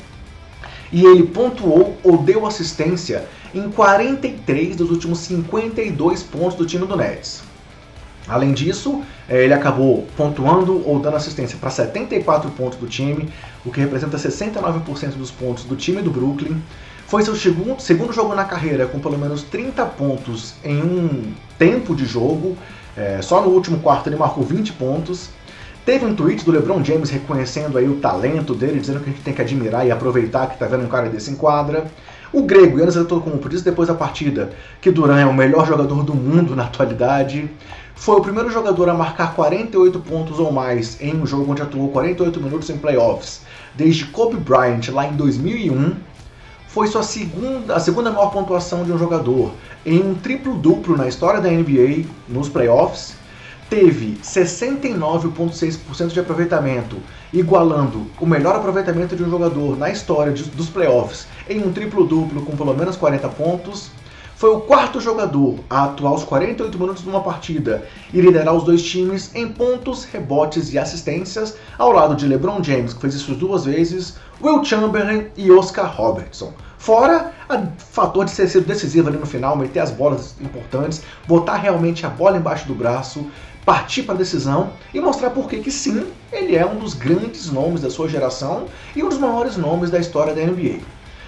E 0.90 1.04
ele 1.06 1.22
pontuou 1.22 1.96
ou 2.02 2.18
deu 2.18 2.44
assistência 2.44 3.24
em 3.54 3.70
43 3.70 4.74
dos 4.74 4.90
últimos 4.90 5.20
52 5.20 6.24
pontos 6.24 6.56
do 6.56 6.66
time 6.66 6.88
do 6.88 6.96
Nets. 6.96 7.53
Além 8.26 8.52
disso, 8.52 9.02
eh, 9.28 9.44
ele 9.44 9.52
acabou 9.52 10.06
pontuando 10.16 10.82
ou 10.88 10.98
dando 10.98 11.16
assistência 11.16 11.58
para 11.58 11.70
74 11.70 12.50
pontos 12.52 12.78
do 12.78 12.86
time, 12.86 13.28
o 13.64 13.70
que 13.70 13.80
representa 13.80 14.16
69% 14.16 15.16
dos 15.16 15.30
pontos 15.30 15.64
do 15.64 15.76
time 15.76 16.00
do 16.00 16.10
Brooklyn. 16.10 16.60
Foi 17.06 17.22
seu 17.22 17.36
segundo, 17.36 17.80
segundo 17.80 18.12
jogo 18.12 18.34
na 18.34 18.44
carreira 18.44 18.86
com 18.86 18.98
pelo 18.98 19.18
menos 19.18 19.42
30 19.42 19.84
pontos 19.86 20.54
em 20.64 20.82
um 20.82 21.32
tempo 21.58 21.94
de 21.94 22.06
jogo. 22.06 22.56
É, 22.96 23.20
só 23.20 23.42
no 23.42 23.48
último 23.48 23.78
quarto 23.80 24.08
ele 24.08 24.16
marcou 24.16 24.42
20 24.42 24.72
pontos. 24.72 25.28
Teve 25.84 26.06
um 26.06 26.14
tweet 26.14 26.46
do 26.46 26.50
LeBron 26.50 26.82
James 26.82 27.10
reconhecendo 27.10 27.76
aí 27.76 27.86
o 27.86 27.96
talento 27.96 28.54
dele, 28.54 28.80
dizendo 28.80 29.00
que 29.00 29.10
a 29.10 29.12
gente 29.12 29.22
tem 29.22 29.34
que 29.34 29.42
admirar 29.42 29.86
e 29.86 29.90
aproveitar 29.90 30.46
que 30.46 30.58
tá 30.58 30.66
vendo 30.66 30.84
um 30.84 30.88
cara 30.88 31.10
desse 31.10 31.30
em 31.30 31.36
quadra. 31.36 31.84
O 32.32 32.42
grego, 32.42 32.78
Yannis 32.78 32.96
Antetokounmpo, 32.96 33.48
disse 33.48 33.64
depois 33.64 33.86
da 33.86 33.94
partida 33.94 34.50
que 34.80 34.90
Duran 34.90 35.20
é 35.20 35.26
o 35.26 35.32
melhor 35.32 35.66
jogador 35.66 36.02
do 36.02 36.14
mundo 36.14 36.56
na 36.56 36.64
atualidade. 36.64 37.48
Foi 37.96 38.16
o 38.16 38.20
primeiro 38.20 38.50
jogador 38.50 38.88
a 38.88 38.94
marcar 38.94 39.34
48 39.34 40.00
pontos 40.00 40.38
ou 40.38 40.52
mais 40.52 41.00
em 41.00 41.14
um 41.16 41.26
jogo 41.26 41.52
onde 41.52 41.62
atuou 41.62 41.88
48 41.88 42.40
minutos 42.40 42.68
em 42.68 42.76
playoffs, 42.76 43.42
desde 43.74 44.04
Kobe 44.06 44.36
Bryant 44.36 44.88
lá 44.92 45.06
em 45.06 45.12
2001. 45.12 45.94
Foi 46.66 46.88
sua 46.88 47.04
segunda, 47.04 47.76
a 47.76 47.80
segunda 47.80 48.10
maior 48.10 48.30
pontuação 48.30 48.84
de 48.84 48.92
um 48.92 48.98
jogador 48.98 49.52
em 49.86 50.02
um 50.02 50.14
triplo-duplo 50.14 50.96
na 50.96 51.06
história 51.08 51.40
da 51.40 51.48
NBA 51.48 52.04
nos 52.28 52.48
playoffs. 52.48 53.14
Teve 53.70 54.18
69,6% 54.22 56.08
de 56.08 56.20
aproveitamento, 56.20 56.98
igualando 57.32 58.06
o 58.20 58.26
melhor 58.26 58.56
aproveitamento 58.56 59.16
de 59.16 59.22
um 59.22 59.30
jogador 59.30 59.78
na 59.78 59.88
história 59.88 60.32
de, 60.32 60.42
dos 60.44 60.68
playoffs 60.68 61.26
em 61.48 61.64
um 61.64 61.72
triplo-duplo 61.72 62.42
com 62.42 62.56
pelo 62.56 62.74
menos 62.74 62.96
40 62.96 63.28
pontos 63.30 63.90
foi 64.36 64.50
o 64.50 64.60
quarto 64.60 65.00
jogador 65.00 65.60
a 65.70 65.84
atuar 65.84 66.12
os 66.12 66.24
48 66.24 66.78
minutos 66.78 67.04
numa 67.04 67.22
partida 67.22 67.86
e 68.12 68.20
liderar 68.20 68.54
os 68.54 68.64
dois 68.64 68.82
times 68.82 69.34
em 69.34 69.48
pontos, 69.48 70.04
rebotes 70.04 70.72
e 70.72 70.78
assistências, 70.78 71.56
ao 71.78 71.92
lado 71.92 72.16
de 72.16 72.26
LeBron 72.26 72.62
James, 72.62 72.92
que 72.92 73.00
fez 73.00 73.14
isso 73.14 73.34
duas 73.34 73.64
vezes, 73.64 74.16
Will 74.42 74.64
Chamberlain 74.64 75.26
e 75.36 75.50
Oscar 75.50 75.94
Robertson. 75.94 76.52
Fora 76.78 77.32
o 77.48 77.80
fator 77.80 78.24
de 78.24 78.32
ser 78.32 78.48
sido 78.48 78.66
decisivo 78.66 79.08
ali 79.08 79.16
no 79.16 79.24
final, 79.24 79.56
meter 79.56 79.80
as 79.80 79.90
bolas 79.90 80.34
importantes, 80.40 81.02
botar 81.26 81.56
realmente 81.56 82.04
a 82.04 82.10
bola 82.10 82.36
embaixo 82.36 82.66
do 82.66 82.74
braço, 82.74 83.24
partir 83.64 84.02
para 84.02 84.14
a 84.14 84.18
decisão 84.18 84.70
e 84.92 85.00
mostrar 85.00 85.30
por 85.30 85.48
que 85.48 85.70
sim, 85.70 86.06
ele 86.30 86.56
é 86.56 86.66
um 86.66 86.76
dos 86.76 86.92
grandes 86.92 87.50
nomes 87.50 87.80
da 87.80 87.88
sua 87.88 88.08
geração 88.08 88.66
e 88.94 89.02
um 89.02 89.08
dos 89.08 89.18
maiores 89.18 89.56
nomes 89.56 89.90
da 89.90 89.98
história 89.98 90.34
da 90.34 90.42
NBA. 90.42 90.80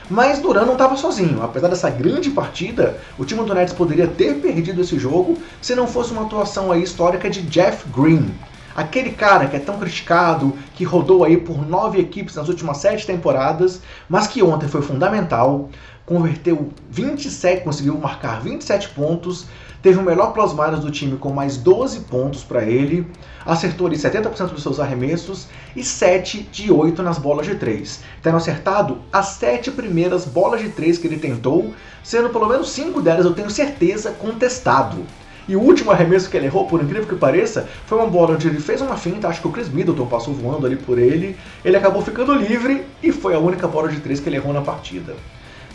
Mas 0.09 0.39
Duran 0.39 0.65
não 0.65 0.75
estava 0.75 0.97
sozinho. 0.97 1.43
Apesar 1.43 1.69
dessa 1.69 1.91
grande 1.91 2.31
partida, 2.31 2.99
o 3.19 3.25
time 3.25 3.43
do 3.45 3.55
Nets 3.55 3.75
poderia 3.75 4.07
ter 4.07 4.35
perdido 4.35 4.81
esse 4.81 4.99
jogo 4.99 5.39
se 5.61 5.75
não 5.75 5.87
fosse 5.87 6.13
uma 6.13 6.23
atuação 6.23 6.71
aí 6.71 6.83
histórica 6.83 7.29
de 7.29 7.43
Jeff 7.43 7.89
Green. 7.89 8.33
Aquele 8.77 9.11
cara 9.11 9.47
que 9.47 9.57
é 9.57 9.59
tão 9.59 9.79
criticado, 9.79 10.53
que 10.75 10.85
rodou 10.85 11.25
aí 11.25 11.37
por 11.37 11.67
nove 11.67 11.99
equipes 11.99 12.37
nas 12.37 12.49
últimas 12.49 12.77
sete 12.77 13.07
temporadas, 13.07 13.81
mas 14.09 14.27
que 14.27 14.43
ontem 14.43 14.69
foi 14.69 14.83
fundamental, 14.83 15.71
converteu 16.05 16.69
27, 16.91 17.65
conseguiu 17.65 17.99
marcar 17.99 18.41
27 18.43 18.91
pontos, 18.91 19.47
teve 19.87 20.01
o 20.01 20.03
melhor 20.03 20.33
plus 20.33 20.53
minus 20.53 20.81
do 20.81 20.91
time 20.91 21.17
com 21.17 21.33
mais 21.33 21.57
12 21.57 22.01
pontos 22.01 22.43
para 22.43 22.65
ele, 22.65 23.07
acertou 23.45 23.87
ali 23.87 23.97
70% 23.97 24.49
dos 24.49 24.61
seus 24.61 24.81
arremessos 24.81 25.47
e 25.77 25.85
7 25.85 26.43
de 26.51 26.73
8 26.73 27.05
nas 27.05 27.19
bolas 27.19 27.47
de 27.47 27.55
3, 27.55 28.01
tendo 28.21 28.37
acertado 28.37 28.99
as 29.13 29.27
7 29.27 29.71
primeiras 29.71 30.25
bolas 30.25 30.61
de 30.61 30.71
3 30.71 30.99
que 30.99 31.07
ele 31.07 31.19
tentou, 31.19 31.73
sendo 32.03 32.31
pelo 32.31 32.49
menos 32.49 32.71
5 32.71 33.01
delas, 33.01 33.27
eu 33.27 33.33
tenho 33.33 33.49
certeza, 33.49 34.11
contestado. 34.11 35.05
E 35.47 35.55
o 35.55 35.61
último 35.61 35.93
arremesso 35.93 36.29
que 36.29 36.37
ele 36.37 36.47
errou, 36.47 36.67
por 36.67 36.83
incrível 36.83 37.07
que 37.07 37.15
pareça, 37.15 37.69
foi 37.87 37.97
uma 37.97 38.09
bola 38.09 38.35
onde 38.35 38.49
ele 38.49 38.59
fez 38.59 38.81
uma 38.81 38.97
finta, 38.97 39.29
acho 39.29 39.41
que 39.41 39.47
o 39.47 39.53
Chris 39.53 39.69
Middleton 39.69 40.07
passou 40.07 40.35
voando 40.35 40.67
ali 40.67 40.75
por 40.75 40.99
ele, 40.99 41.37
ele 41.65 41.77
acabou 41.77 42.03
ficando 42.03 42.35
livre 42.35 42.85
e 43.01 43.13
foi 43.13 43.37
a 43.37 43.39
única 43.39 43.69
bola 43.69 43.89
de 43.89 44.01
três 44.01 44.19
que 44.19 44.29
ele 44.29 44.35
errou 44.35 44.53
na 44.53 44.63
partida. 44.63 45.15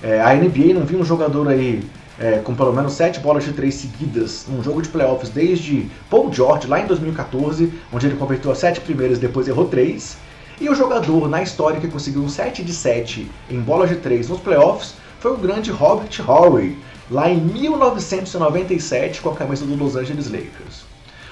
É, 0.03 0.19
a 0.19 0.33
NBA 0.33 0.73
não 0.73 0.81
viu 0.81 0.99
um 0.99 1.05
jogador 1.05 1.47
aí 1.47 1.81
é, 2.21 2.37
com 2.37 2.53
pelo 2.53 2.71
menos 2.71 2.93
sete 2.93 3.19
bolas 3.19 3.43
de 3.43 3.51
três 3.51 3.73
seguidas 3.73 4.45
num 4.47 4.61
jogo 4.61 4.79
de 4.79 4.89
playoffs 4.89 5.29
desde 5.29 5.89
Paul 6.07 6.31
George 6.31 6.67
lá 6.67 6.79
em 6.79 6.85
2014, 6.85 7.73
onde 7.91 8.05
ele 8.05 8.15
converteu 8.15 8.51
as 8.51 8.59
sete 8.59 8.79
primeiras 8.79 9.17
e 9.17 9.21
depois 9.21 9.47
errou 9.47 9.65
três. 9.65 10.17
E 10.59 10.69
o 10.69 10.75
jogador 10.75 11.27
na 11.27 11.41
história 11.41 11.79
que 11.81 11.87
conseguiu 11.87 12.21
um 12.21 12.29
7 12.29 12.63
de 12.63 12.71
7 12.71 13.27
em 13.49 13.59
bolas 13.59 13.89
de 13.89 13.95
três 13.95 14.29
nos 14.29 14.39
playoffs 14.39 14.93
foi 15.19 15.31
o 15.31 15.37
grande 15.37 15.71
Robert 15.71 16.11
Horry, 16.27 16.77
lá 17.09 17.27
em 17.27 17.41
1997 17.41 19.21
com 19.21 19.29
a 19.29 19.35
camisa 19.35 19.65
do 19.65 19.75
Los 19.75 19.95
Angeles 19.95 20.29
Lakers. 20.29 20.85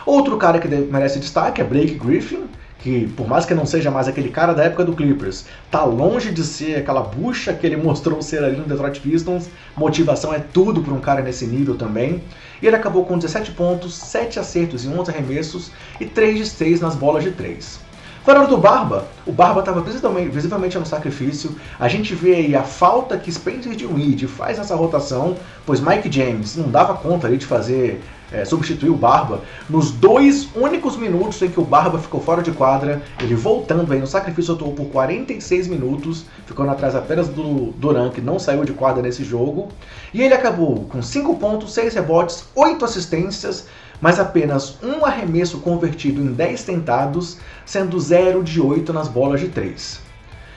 Outro 0.03 0.35
cara 0.37 0.57
que 0.57 0.67
merece 0.67 1.19
destaque 1.19 1.61
é 1.61 1.63
Blake 1.63 1.93
Griffin, 1.93 2.45
que 2.79 3.07
por 3.15 3.27
mais 3.27 3.45
que 3.45 3.53
não 3.53 3.65
seja 3.65 3.91
mais 3.91 4.07
aquele 4.07 4.29
cara 4.29 4.53
da 4.53 4.63
época 4.63 4.83
do 4.83 4.95
Clippers, 4.95 5.45
tá 5.69 5.83
longe 5.83 6.31
de 6.31 6.43
ser 6.43 6.77
aquela 6.77 7.01
bucha 7.01 7.53
que 7.53 7.67
ele 7.67 7.75
mostrou 7.77 8.21
ser 8.21 8.43
ali 8.43 8.57
no 8.57 8.65
Detroit 8.65 8.99
Pistons. 8.99 9.49
Motivação 9.75 10.33
é 10.33 10.39
tudo 10.39 10.81
para 10.81 10.93
um 10.93 10.99
cara 10.99 11.21
nesse 11.21 11.45
nível 11.45 11.75
também. 11.75 12.23
E 12.61 12.67
ele 12.67 12.75
acabou 12.75 13.05
com 13.05 13.17
17 13.17 13.51
pontos, 13.51 13.95
7 13.95 14.39
acertos 14.39 14.85
em 14.85 14.97
11 14.97 15.11
arremessos 15.11 15.71
e 15.99 16.05
3 16.05 16.37
de 16.37 16.45
6 16.45 16.81
nas 16.81 16.95
bolas 16.95 17.23
de 17.23 17.31
3. 17.31 17.79
Falando 18.23 18.49
do 18.49 18.57
Barba, 18.57 19.07
o 19.25 19.31
Barba 19.31 19.61
estava 19.61 19.81
visivelmente, 19.81 20.77
no 20.77 20.85
sacrifício. 20.85 21.55
A 21.79 21.87
gente 21.87 22.13
vê 22.13 22.35
aí 22.35 22.55
a 22.55 22.63
falta 22.63 23.17
que 23.17 23.31
Spencer 23.31 23.73
Dinwiddie 23.73 24.27
faz 24.27 24.57
nessa 24.57 24.75
rotação, 24.75 25.35
pois 25.65 25.79
Mike 25.79 26.11
James 26.11 26.55
não 26.55 26.69
dava 26.69 26.93
conta 26.95 27.27
ali 27.27 27.37
de 27.37 27.45
fazer 27.45 28.01
é, 28.31 28.45
substituir 28.45 28.89
o 28.89 28.95
Barba. 28.95 29.41
Nos 29.69 29.91
dois 29.91 30.47
únicos 30.55 30.95
minutos 30.95 31.41
em 31.41 31.49
que 31.49 31.59
o 31.59 31.63
Barba 31.63 31.99
ficou 31.99 32.21
fora 32.21 32.41
de 32.41 32.51
quadra, 32.51 33.01
ele 33.19 33.35
voltando 33.35 33.91
aí 33.91 33.99
no 33.99 34.07
sacrifício 34.07 34.53
atuou 34.53 34.73
por 34.73 34.85
46 34.87 35.67
minutos, 35.67 36.25
ficando 36.45 36.71
atrás 36.71 36.95
apenas 36.95 37.27
do 37.27 37.71
Duran, 37.77 38.09
que 38.11 38.21
não 38.21 38.39
saiu 38.39 38.63
de 38.63 38.73
quadra 38.73 39.01
nesse 39.01 39.23
jogo. 39.23 39.69
E 40.13 40.21
ele 40.21 40.33
acabou 40.33 40.85
com 40.89 41.01
5 41.01 41.35
pontos, 41.37 41.73
6 41.73 41.95
rebotes, 41.95 42.45
8 42.55 42.83
assistências, 42.85 43.67
mas 44.01 44.19
apenas 44.19 44.77
um 44.81 45.05
arremesso 45.05 45.59
convertido 45.59 46.21
em 46.21 46.33
10 46.33 46.63
tentados, 46.63 47.37
sendo 47.65 47.99
0 47.99 48.43
de 48.43 48.61
8 48.61 48.93
nas 48.93 49.07
bolas 49.07 49.41
de 49.41 49.49
3. 49.49 50.09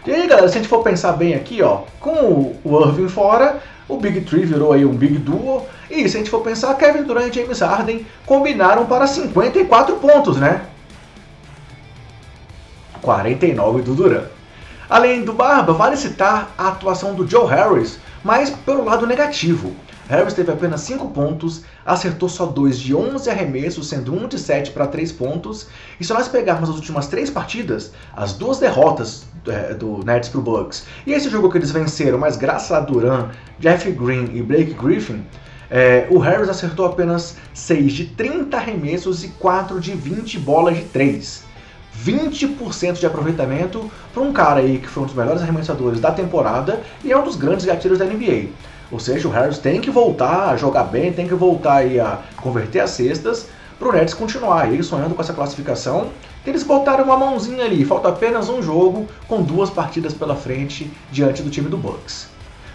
E 0.04 0.10
aí, 0.10 0.26
galera, 0.26 0.48
se 0.48 0.58
a 0.58 0.60
gente 0.60 0.68
for 0.68 0.82
pensar 0.82 1.12
bem 1.12 1.34
aqui, 1.34 1.62
ó, 1.62 1.82
com 2.00 2.56
o 2.64 2.80
Irving 2.84 3.08
fora, 3.08 3.60
o 3.88 3.96
Big 3.98 4.22
Three 4.22 4.44
virou 4.44 4.72
aí 4.72 4.84
um 4.84 4.94
Big 4.94 5.18
Duo, 5.18 5.64
e 5.92 6.08
se 6.08 6.16
a 6.16 6.20
gente 6.20 6.30
for 6.30 6.40
pensar, 6.40 6.74
Kevin 6.74 7.02
Durant 7.02 7.28
e 7.28 7.40
James 7.40 7.60
Harden 7.60 8.06
combinaram 8.24 8.86
para 8.86 9.06
54 9.06 9.96
pontos, 9.96 10.38
né? 10.38 10.62
49 13.02 13.82
do 13.82 13.94
Durant. 13.94 14.24
Além 14.88 15.22
do 15.22 15.32
Barba, 15.32 15.72
vale 15.72 15.96
citar 15.96 16.52
a 16.56 16.68
atuação 16.68 17.14
do 17.14 17.26
Joe 17.26 17.48
Harris, 17.48 17.98
mas 18.22 18.50
pelo 18.50 18.84
lado 18.84 19.06
negativo. 19.06 19.74
Harris 20.08 20.34
teve 20.34 20.52
apenas 20.52 20.82
5 20.82 21.08
pontos, 21.10 21.62
acertou 21.86 22.28
só 22.28 22.44
2 22.44 22.78
de 22.78 22.94
11 22.94 23.30
arremessos, 23.30 23.88
sendo 23.88 24.14
1 24.14 24.28
de 24.28 24.38
7 24.38 24.70
para 24.72 24.86
3 24.86 25.12
pontos. 25.12 25.68
E 25.98 26.04
se 26.04 26.12
nós 26.12 26.28
pegarmos 26.28 26.68
as 26.68 26.76
últimas 26.76 27.06
3 27.06 27.30
partidas, 27.30 27.92
as 28.14 28.34
duas 28.34 28.58
derrotas 28.58 29.24
é, 29.46 29.72
do 29.72 30.04
Nets 30.04 30.28
para 30.28 30.40
o 30.40 30.42
Bucks, 30.42 30.84
e 31.06 31.12
esse 31.12 31.30
jogo 31.30 31.50
que 31.50 31.56
eles 31.56 31.70
venceram, 31.70 32.18
mas 32.18 32.36
graças 32.36 32.70
a 32.72 32.80
Duran, 32.80 33.30
Jeff 33.58 33.90
Green 33.92 34.28
e 34.34 34.42
Blake 34.42 34.74
Griffin, 34.74 35.24
é, 35.74 36.06
o 36.10 36.18
Harris 36.18 36.50
acertou 36.50 36.84
apenas 36.84 37.34
6 37.54 37.92
de 37.94 38.04
30 38.04 38.54
arremessos 38.58 39.24
e 39.24 39.28
4 39.28 39.80
de 39.80 39.92
20 39.92 40.38
bolas 40.38 40.76
de 40.76 40.82
3. 40.82 41.44
20% 42.04 42.98
de 42.98 43.06
aproveitamento 43.06 43.90
para 44.12 44.22
um 44.22 44.34
cara 44.34 44.60
aí 44.60 44.78
que 44.78 44.86
foi 44.86 45.02
um 45.02 45.06
dos 45.06 45.14
melhores 45.14 45.40
arremessadores 45.40 45.98
da 45.98 46.10
temporada 46.10 46.82
e 47.02 47.10
é 47.10 47.16
um 47.16 47.24
dos 47.24 47.36
grandes 47.36 47.64
gatilhos 47.64 47.98
da 47.98 48.04
NBA. 48.04 48.50
Ou 48.90 49.00
seja, 49.00 49.26
o 49.26 49.30
Harris 49.30 49.56
tem 49.56 49.80
que 49.80 49.90
voltar 49.90 50.50
a 50.50 50.56
jogar 50.58 50.84
bem, 50.84 51.10
tem 51.10 51.26
que 51.26 51.34
voltar 51.34 51.82
a 51.86 52.18
converter 52.36 52.80
as 52.80 52.90
cestas 52.90 53.48
para 53.78 53.88
o 53.88 53.92
Nets 53.92 54.12
continuar. 54.12 54.70
E 54.70 54.82
sonhando 54.82 55.14
com 55.14 55.22
essa 55.22 55.32
classificação, 55.32 56.10
eles 56.46 56.62
botaram 56.62 57.04
uma 57.04 57.16
mãozinha 57.16 57.64
ali. 57.64 57.82
Falta 57.82 58.10
apenas 58.10 58.50
um 58.50 58.62
jogo 58.62 59.08
com 59.26 59.42
duas 59.42 59.70
partidas 59.70 60.12
pela 60.12 60.36
frente 60.36 60.90
diante 61.10 61.42
do 61.42 61.48
time 61.48 61.70
do 61.70 61.78
Bucks. 61.78 62.28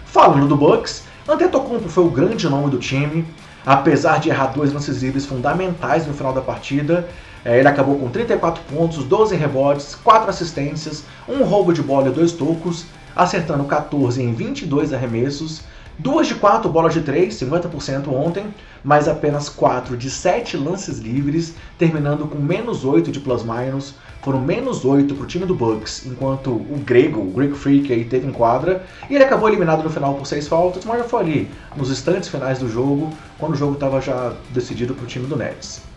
Falando 0.04 0.48
do 0.48 0.56
Bucks, 0.56 1.04
Antetokounmpo 1.28 1.90
foi 1.90 2.04
o 2.04 2.10
grande 2.10 2.48
nome 2.48 2.70
do 2.70 2.78
time. 2.78 3.22
Apesar 3.66 4.18
de 4.18 4.30
errar 4.30 4.46
dois 4.46 4.72
lances 4.72 5.02
livres 5.02 5.26
fundamentais 5.26 6.06
no 6.06 6.14
final 6.14 6.32
da 6.32 6.40
partida, 6.40 7.06
é, 7.44 7.58
ele 7.58 7.68
acabou 7.68 7.98
com 7.98 8.08
34 8.08 8.62
pontos, 8.64 9.04
12 9.04 9.36
rebotes, 9.36 9.94
4 9.94 10.30
assistências, 10.30 11.04
um 11.28 11.44
roubo 11.44 11.70
de 11.70 11.82
bola 11.82 12.08
e 12.08 12.12
dois 12.12 12.32
tocos, 12.32 12.86
acertando 13.14 13.64
14 13.64 14.22
em 14.22 14.32
22 14.32 14.94
arremessos, 14.94 15.60
Duas 16.00 16.28
de 16.28 16.36
quatro 16.36 16.70
bolas 16.70 16.94
de 16.94 17.00
três, 17.00 17.34
50% 17.34 18.06
ontem, 18.06 18.46
mas 18.84 19.08
apenas 19.08 19.48
4 19.48 19.96
de 19.96 20.08
7 20.08 20.56
lances 20.56 21.00
livres, 21.00 21.54
terminando 21.76 22.28
com 22.28 22.38
menos 22.38 22.84
8 22.84 23.10
de 23.10 23.18
plus-minus. 23.18 23.94
Foram 24.22 24.40
menos 24.40 24.84
8 24.84 25.12
para 25.16 25.24
o 25.24 25.26
time 25.26 25.44
do 25.44 25.56
Bucks, 25.56 26.06
enquanto 26.06 26.50
o 26.50 26.80
grego, 26.86 27.20
o 27.20 27.32
Greek 27.32 27.56
Freak, 27.56 27.92
aí 27.92 28.04
teve 28.04 28.28
em 28.28 28.32
quadra. 28.32 28.86
E 29.10 29.16
ele 29.16 29.24
acabou 29.24 29.48
eliminado 29.48 29.82
no 29.82 29.90
final 29.90 30.14
por 30.14 30.24
6 30.24 30.46
faltas, 30.46 30.84
mas 30.84 30.98
já 30.98 31.04
foi 31.04 31.20
ali, 31.20 31.50
nos 31.74 31.90
instantes 31.90 32.28
finais 32.28 32.60
do 32.60 32.68
jogo, 32.68 33.12
quando 33.36 33.54
o 33.54 33.56
jogo 33.56 33.74
estava 33.74 34.00
já 34.00 34.34
decidido 34.50 34.94
para 34.94 35.02
o 35.02 35.08
time 35.08 35.26
do 35.26 35.34
Nets. 35.34 35.87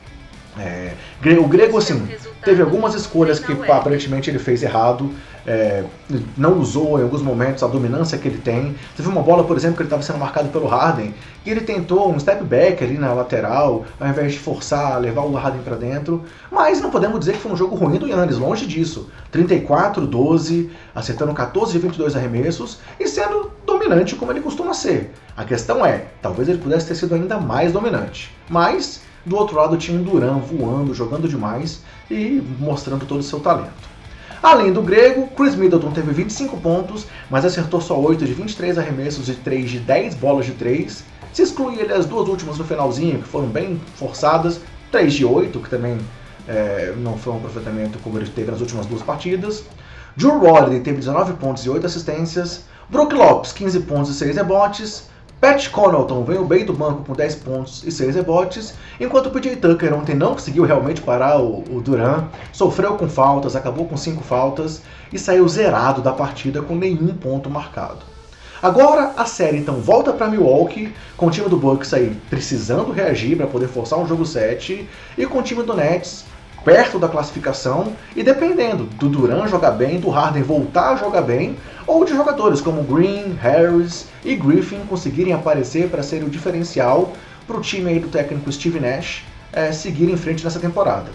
É, 0.59 0.93
o 1.39 1.47
grego, 1.47 1.77
assim, 1.77 2.07
teve 2.43 2.61
algumas 2.61 2.93
escolhas 2.93 3.39
que 3.39 3.53
aparentemente 3.71 4.29
ele 4.29 4.39
fez 4.39 4.63
errado, 4.63 5.11
é, 5.45 5.83
não 6.37 6.59
usou 6.59 6.99
em 6.99 7.03
alguns 7.03 7.21
momentos 7.21 7.63
a 7.63 7.67
dominância 7.67 8.17
que 8.17 8.27
ele 8.27 8.37
tem. 8.37 8.75
Teve 8.95 9.07
uma 9.07 9.21
bola, 9.21 9.43
por 9.43 9.55
exemplo, 9.55 9.77
que 9.77 9.83
ele 9.83 9.87
estava 9.87 10.03
sendo 10.03 10.19
marcado 10.19 10.49
pelo 10.49 10.67
Harden, 10.67 11.13
e 11.45 11.49
ele 11.49 11.61
tentou 11.61 12.11
um 12.11 12.19
step 12.19 12.43
back 12.43 12.83
ali 12.83 12.97
na 12.97 13.13
lateral, 13.13 13.85
ao 13.99 14.07
invés 14.07 14.33
de 14.33 14.39
forçar, 14.39 14.99
levar 14.99 15.21
o 15.21 15.33
Harden 15.33 15.61
para 15.61 15.75
dentro. 15.75 16.23
Mas 16.51 16.81
não 16.81 16.91
podemos 16.91 17.19
dizer 17.19 17.33
que 17.33 17.39
foi 17.39 17.51
um 17.51 17.57
jogo 17.57 17.75
ruim 17.75 17.97
do 17.97 18.07
Yannis, 18.07 18.37
longe 18.37 18.65
disso. 18.67 19.09
34-12, 19.33 20.69
acertando 20.93 21.33
14 21.33 21.71
de 21.71 21.79
22 21.79 22.15
arremessos 22.15 22.79
e 22.99 23.07
sendo 23.07 23.51
dominante 23.65 24.15
como 24.15 24.31
ele 24.31 24.41
costuma 24.41 24.73
ser. 24.73 25.11
A 25.35 25.43
questão 25.43 25.85
é, 25.85 26.07
talvez 26.21 26.49
ele 26.49 26.59
pudesse 26.59 26.87
ter 26.87 26.95
sido 26.95 27.15
ainda 27.15 27.39
mais 27.39 27.71
dominante. 27.71 28.35
Mas 28.49 29.01
do 29.25 29.35
outro 29.35 29.55
lado 29.55 29.77
tinha 29.77 29.99
um 29.99 30.03
Duran 30.03 30.39
voando, 30.39 30.93
jogando 30.93 31.27
demais 31.27 31.81
e 32.09 32.41
mostrando 32.59 33.05
todo 33.05 33.19
o 33.19 33.23
seu 33.23 33.39
talento. 33.39 33.91
Além 34.41 34.73
do 34.73 34.81
grego, 34.81 35.27
Chris 35.35 35.53
Middleton 35.53 35.91
teve 35.91 36.11
25 36.11 36.57
pontos, 36.57 37.05
mas 37.29 37.45
acertou 37.45 37.79
só 37.79 37.99
8 37.99 38.25
de 38.25 38.33
23 38.33 38.77
arremessos 38.79 39.29
e 39.29 39.35
3 39.35 39.69
de 39.69 39.79
10 39.79 40.15
bolas 40.15 40.47
de 40.47 40.53
3. 40.53 41.03
Se 41.31 41.43
excluir 41.43 41.79
ele 41.79 41.93
as 41.93 42.07
duas 42.07 42.27
últimas 42.27 42.57
no 42.57 42.63
finalzinho, 42.63 43.19
que 43.19 43.27
foram 43.27 43.47
bem 43.47 43.79
forçadas, 43.95 44.59
3 44.91 45.13
de 45.13 45.25
8, 45.25 45.59
que 45.59 45.69
também 45.69 45.99
é, 46.47 46.93
não 46.97 47.17
foi 47.17 47.33
um 47.33 47.37
aproveitamento 47.37 47.99
como 47.99 48.17
ele 48.17 48.29
teve 48.29 48.49
nas 48.49 48.61
últimas 48.61 48.87
duas 48.87 49.03
partidas. 49.03 49.63
Drew 50.17 50.43
Holiday 50.43 50.79
teve 50.79 50.97
19 50.97 51.33
pontos 51.33 51.63
e 51.63 51.69
8 51.69 51.85
assistências. 51.85 52.65
Brook 52.89 53.13
Lopes, 53.13 53.53
15 53.53 53.79
pontos 53.81 54.09
e 54.09 54.13
6 54.15 54.37
rebotes. 54.37 55.10
Pat 55.41 55.69
Connaughton 55.69 56.23
veio 56.23 56.45
bem 56.45 56.63
do 56.63 56.71
banco 56.71 57.03
com 57.03 57.13
10 57.13 57.35
pontos 57.37 57.83
e 57.83 57.91
6 57.91 58.13
rebotes, 58.13 58.75
enquanto 58.99 59.25
o 59.25 59.31
PJ 59.31 59.55
Tucker 59.55 59.91
ontem 59.91 60.13
não 60.13 60.33
conseguiu 60.33 60.63
realmente 60.65 61.01
parar 61.01 61.41
o, 61.41 61.63
o 61.67 61.81
Duran, 61.81 62.25
sofreu 62.53 62.93
com 62.93 63.09
faltas, 63.09 63.55
acabou 63.55 63.87
com 63.87 63.97
5 63.97 64.23
faltas 64.23 64.83
e 65.11 65.17
saiu 65.17 65.49
zerado 65.49 65.99
da 65.99 66.13
partida 66.13 66.61
com 66.61 66.75
nenhum 66.75 67.07
ponto 67.15 67.49
marcado. 67.49 68.05
Agora 68.61 69.13
a 69.17 69.25
série 69.25 69.57
então 69.57 69.81
volta 69.81 70.13
para 70.13 70.29
Milwaukee, 70.29 70.93
com 71.17 71.25
o 71.25 71.31
time 71.31 71.49
do 71.49 71.57
Bucks 71.57 71.91
aí 71.91 72.15
precisando 72.29 72.91
reagir 72.91 73.35
para 73.35 73.47
poder 73.47 73.67
forçar 73.67 73.97
um 73.97 74.07
jogo 74.07 74.23
7 74.23 74.87
e 75.17 75.25
com 75.25 75.39
o 75.39 75.43
time 75.43 75.63
do 75.63 75.73
Nets 75.73 76.23
perto 76.63 76.99
da 76.99 77.07
classificação 77.07 77.93
e 78.15 78.23
dependendo 78.23 78.83
do 78.83 79.09
Duran 79.09 79.47
jogar 79.47 79.71
bem, 79.71 79.99
do 79.99 80.09
Harden 80.09 80.43
voltar 80.43 80.91
a 80.91 80.95
jogar 80.95 81.21
bem, 81.21 81.57
ou 81.87 82.05
de 82.05 82.13
jogadores 82.13 82.61
como 82.61 82.83
Green, 82.83 83.37
Harris 83.41 84.07
e 84.23 84.35
Griffin 84.35 84.79
conseguirem 84.87 85.33
aparecer 85.33 85.89
para 85.89 86.03
ser 86.03 86.23
o 86.23 86.29
diferencial 86.29 87.13
para 87.47 87.57
o 87.57 87.61
time 87.61 87.89
aí 87.89 87.99
do 87.99 88.07
técnico 88.07 88.51
Steve 88.51 88.79
Nash 88.79 89.23
é, 89.51 89.71
seguir 89.71 90.09
em 90.09 90.17
frente 90.17 90.43
nessa 90.43 90.59
temporada. 90.59 91.11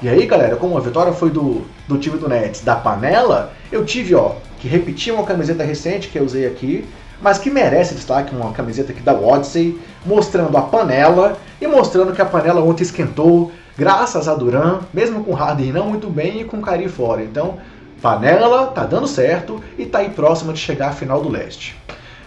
E 0.00 0.08
aí, 0.08 0.26
galera, 0.26 0.56
como 0.56 0.76
a 0.76 0.80
vitória 0.80 1.12
foi 1.12 1.30
do, 1.30 1.62
do 1.88 1.98
time 1.98 2.18
do 2.18 2.28
Nets 2.28 2.60
da 2.60 2.76
panela, 2.76 3.52
eu 3.70 3.84
tive, 3.84 4.14
ó, 4.14 4.34
que 4.58 4.68
repetir 4.68 5.12
uma 5.12 5.24
camiseta 5.24 5.64
recente 5.64 6.08
que 6.08 6.18
eu 6.18 6.24
usei 6.24 6.46
aqui, 6.46 6.84
mas 7.20 7.38
que 7.38 7.50
merece 7.50 7.94
destaque, 7.94 8.34
uma 8.34 8.52
camiseta 8.52 8.92
aqui 8.92 9.00
da 9.00 9.12
Odyssey, 9.12 9.76
mostrando 10.06 10.56
a 10.56 10.62
panela 10.62 11.36
e 11.60 11.66
mostrando 11.66 12.12
que 12.12 12.22
a 12.22 12.24
panela 12.24 12.62
ontem 12.62 12.84
esquentou, 12.84 13.50
graças 13.78 14.26
a 14.26 14.34
Duran, 14.34 14.80
mesmo 14.92 15.22
com 15.22 15.32
Harden 15.32 15.70
não 15.70 15.88
muito 15.88 16.10
bem 16.10 16.40
e 16.40 16.44
com 16.44 16.60
Kyrie 16.60 16.88
fora. 16.88 17.22
Então, 17.22 17.58
panela 18.02 18.66
tá 18.66 18.84
dando 18.84 19.06
certo 19.06 19.62
e 19.78 19.86
tá 19.86 19.98
aí 19.98 20.10
próxima 20.10 20.52
de 20.52 20.58
chegar 20.58 20.88
à 20.88 20.92
final 20.92 21.22
do 21.22 21.28
leste. 21.28 21.80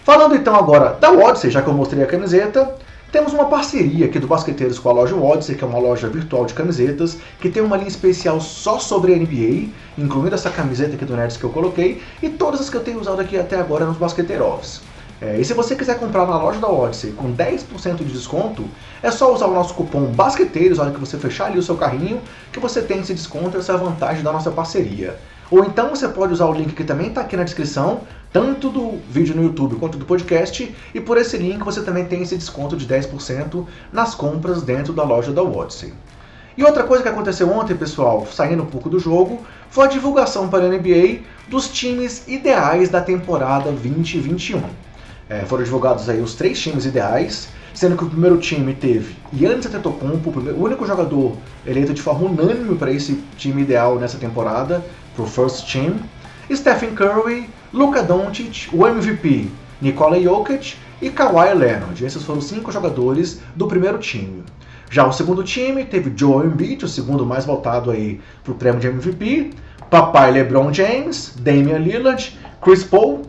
Falando 0.06 0.34
então 0.34 0.56
agora 0.56 0.98
da 1.00 1.12
Odyssey, 1.12 1.52
já 1.52 1.62
que 1.62 1.68
eu 1.68 1.74
mostrei 1.74 2.02
a 2.02 2.08
camiseta, 2.08 2.74
temos 3.12 3.34
uma 3.34 3.46
parceria 3.46 4.06
aqui 4.06 4.18
do 4.18 4.28
Basqueteiros 4.28 4.80
com 4.80 4.88
a 4.88 4.94
loja 4.94 5.14
Odyssey, 5.14 5.56
que 5.58 5.64
é 5.66 5.68
uma 5.68 5.78
loja 5.78 6.08
virtual 6.08 6.46
de 6.46 6.54
camisetas, 6.54 7.18
que 7.42 7.50
tem 7.50 7.62
uma 7.62 7.76
linha 7.76 7.90
especial 7.90 8.40
só 8.40 8.80
sobre 8.80 9.14
a 9.14 9.18
NBA, 9.18 9.70
incluindo 9.98 10.34
essa 10.34 10.50
camiseta 10.50 10.96
aqui 10.96 11.04
do 11.04 11.18
Nerds 11.18 11.36
que 11.36 11.44
eu 11.44 11.50
coloquei, 11.50 12.02
e 12.24 12.30
todas 12.30 12.62
as 12.62 12.70
que 12.70 12.78
eu 12.78 12.82
tenho 12.82 13.02
usado 13.02 13.20
aqui 13.20 13.38
até 13.38 13.60
agora 13.60 13.86
nos 13.86 13.98
Basqueteiros. 13.98 14.82
É, 15.22 15.38
e 15.40 15.46
se 15.46 15.54
você 15.54 15.76
quiser 15.76 16.00
comprar 16.00 16.26
na 16.26 16.42
loja 16.42 16.60
da 16.60 16.68
Odyssey 16.68 17.12
com 17.12 17.32
10% 17.32 17.98
de 17.98 18.06
desconto, 18.06 18.66
é 19.04 19.10
só 19.10 19.34
usar 19.34 19.48
o 19.48 19.54
nosso 19.54 19.74
cupom 19.74 20.06
BASQUETEIROS, 20.06 20.78
na 20.78 20.86
hora 20.86 20.94
que 20.94 21.00
você 21.00 21.18
fechar 21.18 21.48
ali 21.48 21.58
o 21.58 21.64
seu 21.64 21.76
carrinho, 21.76 22.22
que 22.52 22.60
você 22.60 22.82
tem 22.82 23.00
esse 23.00 23.14
desconto 23.14 23.58
e 23.58 23.60
essa 23.60 23.78
vantagem 23.78 24.24
da 24.24 24.32
nossa 24.32 24.52
parceria. 24.52 25.18
Ou 25.50 25.66
então 25.66 25.90
você 25.90 26.08
pode 26.08 26.32
usar 26.32 26.46
o 26.46 26.54
link 26.54 26.74
que 26.74 26.84
também 26.84 27.08
está 27.08 27.22
aqui 27.22 27.36
na 27.36 27.44
descrição, 27.44 28.02
tanto 28.32 28.70
do 28.70 29.00
vídeo 29.10 29.36
no 29.36 29.44
YouTube 29.44 29.76
quanto 29.76 29.98
do 29.98 30.06
podcast, 30.06 30.74
e 30.94 31.02
por 31.02 31.18
esse 31.18 31.36
link 31.38 31.62
você 31.64 31.82
também 31.82 32.06
tem 32.06 32.22
esse 32.22 32.38
desconto 32.38 32.78
de 32.78 32.88
10% 32.88 33.66
nas 33.92 34.16
compras 34.16 34.62
dentro 34.62 34.94
da 34.94 35.04
loja 35.04 35.34
da 35.34 35.44
Odyssey. 35.44 35.94
E 36.58 36.64
outra 36.64 36.84
coisa 36.84 37.02
que 37.02 37.10
aconteceu 37.10 37.50
ontem, 37.52 37.76
pessoal, 37.76 38.28
saindo 38.32 38.64
um 38.64 38.66
pouco 38.66 38.90
do 38.90 39.00
jogo, 39.00 39.42
foi 39.70 39.86
a 39.86 39.90
divulgação 39.90 40.48
para 40.48 40.66
a 40.66 40.70
NBA 40.70 41.22
dos 41.48 41.70
times 41.70 42.28
ideais 42.28 42.90
da 42.90 43.02
temporada 43.02 43.72
2021. 43.72 44.62
É, 45.30 45.46
foram 45.46 45.64
divulgados 45.64 46.10
aí 46.10 46.22
os 46.22 46.36
três 46.36 46.60
times 46.60 46.86
ideais, 46.86 47.50
sendo 47.82 47.98
que 47.98 48.04
o 48.04 48.10
primeiro 48.10 48.38
time 48.38 48.76
teve 48.76 49.16
Yannis 49.34 49.66
Antetokounmpo, 49.66 50.30
o 50.30 50.66
único 50.66 50.86
jogador 50.86 51.36
eleito 51.66 51.96
de 51.96 52.02
forma 52.04 52.30
unânime 52.30 52.76
para 52.76 52.92
esse 52.92 53.16
time 53.36 53.64
ideal 53.64 53.98
nessa 53.98 54.20
temporada, 54.20 54.86
para 55.16 55.24
o 55.24 55.28
First 55.28 55.72
Team, 55.72 55.96
Stephen 56.54 56.94
Curry, 56.94 57.50
Luka 57.74 58.04
Doncic, 58.04 58.70
o 58.72 58.88
MVP 58.88 59.48
Nikola 59.82 60.22
Jokic 60.22 60.76
e 61.02 61.10
Kawhi 61.10 61.56
Leonard. 61.56 62.06
Esses 62.06 62.22
foram 62.22 62.38
os 62.38 62.46
cinco 62.46 62.72
jogadores 62.72 63.42
do 63.56 63.66
primeiro 63.66 63.98
time. 63.98 64.44
Já 64.92 65.08
o 65.08 65.12
segundo 65.12 65.44
time 65.44 65.84
teve 65.84 66.14
Joe 66.16 66.46
Embiid, 66.46 66.86
o 66.86 66.88
segundo 66.88 67.26
mais 67.26 67.46
votado 67.46 67.90
aí 67.90 68.22
para 68.44 68.52
o 68.52 68.56
prêmio 68.56 68.80
de 68.80 68.90
MVP, 68.90 69.54
papai 69.90 70.32
LeBron 70.32 70.72
James, 70.72 71.34
Damian 71.40 71.80
Lillard, 71.80 72.38
Chris 72.62 72.84
Paul, 72.84 73.24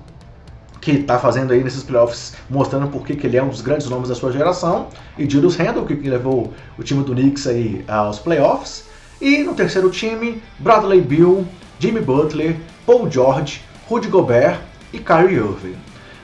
que 0.83 0.91
está 0.91 1.17
fazendo 1.17 1.53
aí 1.53 1.63
nesses 1.63 1.85
playoffs, 1.85 2.35
mostrando 2.51 2.89
por 2.89 3.07
que 3.07 3.25
ele 3.25 3.37
é 3.37 3.43
um 3.43 3.49
dos 3.49 3.61
grandes 3.61 3.89
nomes 3.89 4.09
da 4.09 4.17
sua 4.17 4.33
geração, 4.33 4.89
e 5.17 5.31
Julius 5.31 5.55
Randle, 5.55 5.87
que 5.87 5.95
levou 5.95 6.53
o 6.77 6.83
time 6.83 7.05
do 7.05 7.13
Knicks 7.13 7.47
aí 7.47 7.85
aos 7.87 8.19
playoffs. 8.19 8.85
E 9.21 9.45
no 9.45 9.55
terceiro 9.55 9.89
time, 9.91 10.43
Bradley 10.59 11.01
Beal, 11.01 11.45
Jimmy 11.79 12.01
Butler, 12.01 12.57
Paul 12.85 13.09
George, 13.09 13.63
Rudy 13.89 14.09
Gobert 14.09 14.59
e 14.93 14.99
Kyrie 14.99 15.37
Irving. 15.37 15.77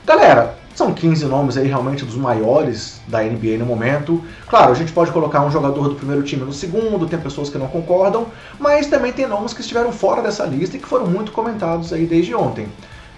Galera, 0.05 0.55
são 0.75 0.93
15 0.93 1.25
nomes 1.25 1.55
aí 1.55 1.67
realmente 1.67 2.03
dos 2.03 2.15
maiores 2.15 2.99
da 3.07 3.23
NBA 3.23 3.57
no 3.59 3.65
momento. 3.65 4.21
Claro, 4.49 4.73
a 4.73 4.75
gente 4.75 4.91
pode 4.91 5.11
colocar 5.11 5.41
um 5.41 5.51
jogador 5.51 5.87
do 5.87 5.95
primeiro 5.95 6.21
time 6.23 6.43
no 6.43 6.51
segundo, 6.51 7.07
tem 7.07 7.19
pessoas 7.19 7.49
que 7.49 7.57
não 7.57 7.67
concordam, 7.67 8.27
mas 8.59 8.87
também 8.87 9.13
tem 9.13 9.25
nomes 9.25 9.53
que 9.53 9.61
estiveram 9.61 9.93
fora 9.93 10.21
dessa 10.21 10.45
lista 10.45 10.75
e 10.75 10.79
que 10.79 10.87
foram 10.87 11.07
muito 11.07 11.31
comentados 11.31 11.93
aí 11.93 12.05
desde 12.05 12.35
ontem 12.35 12.67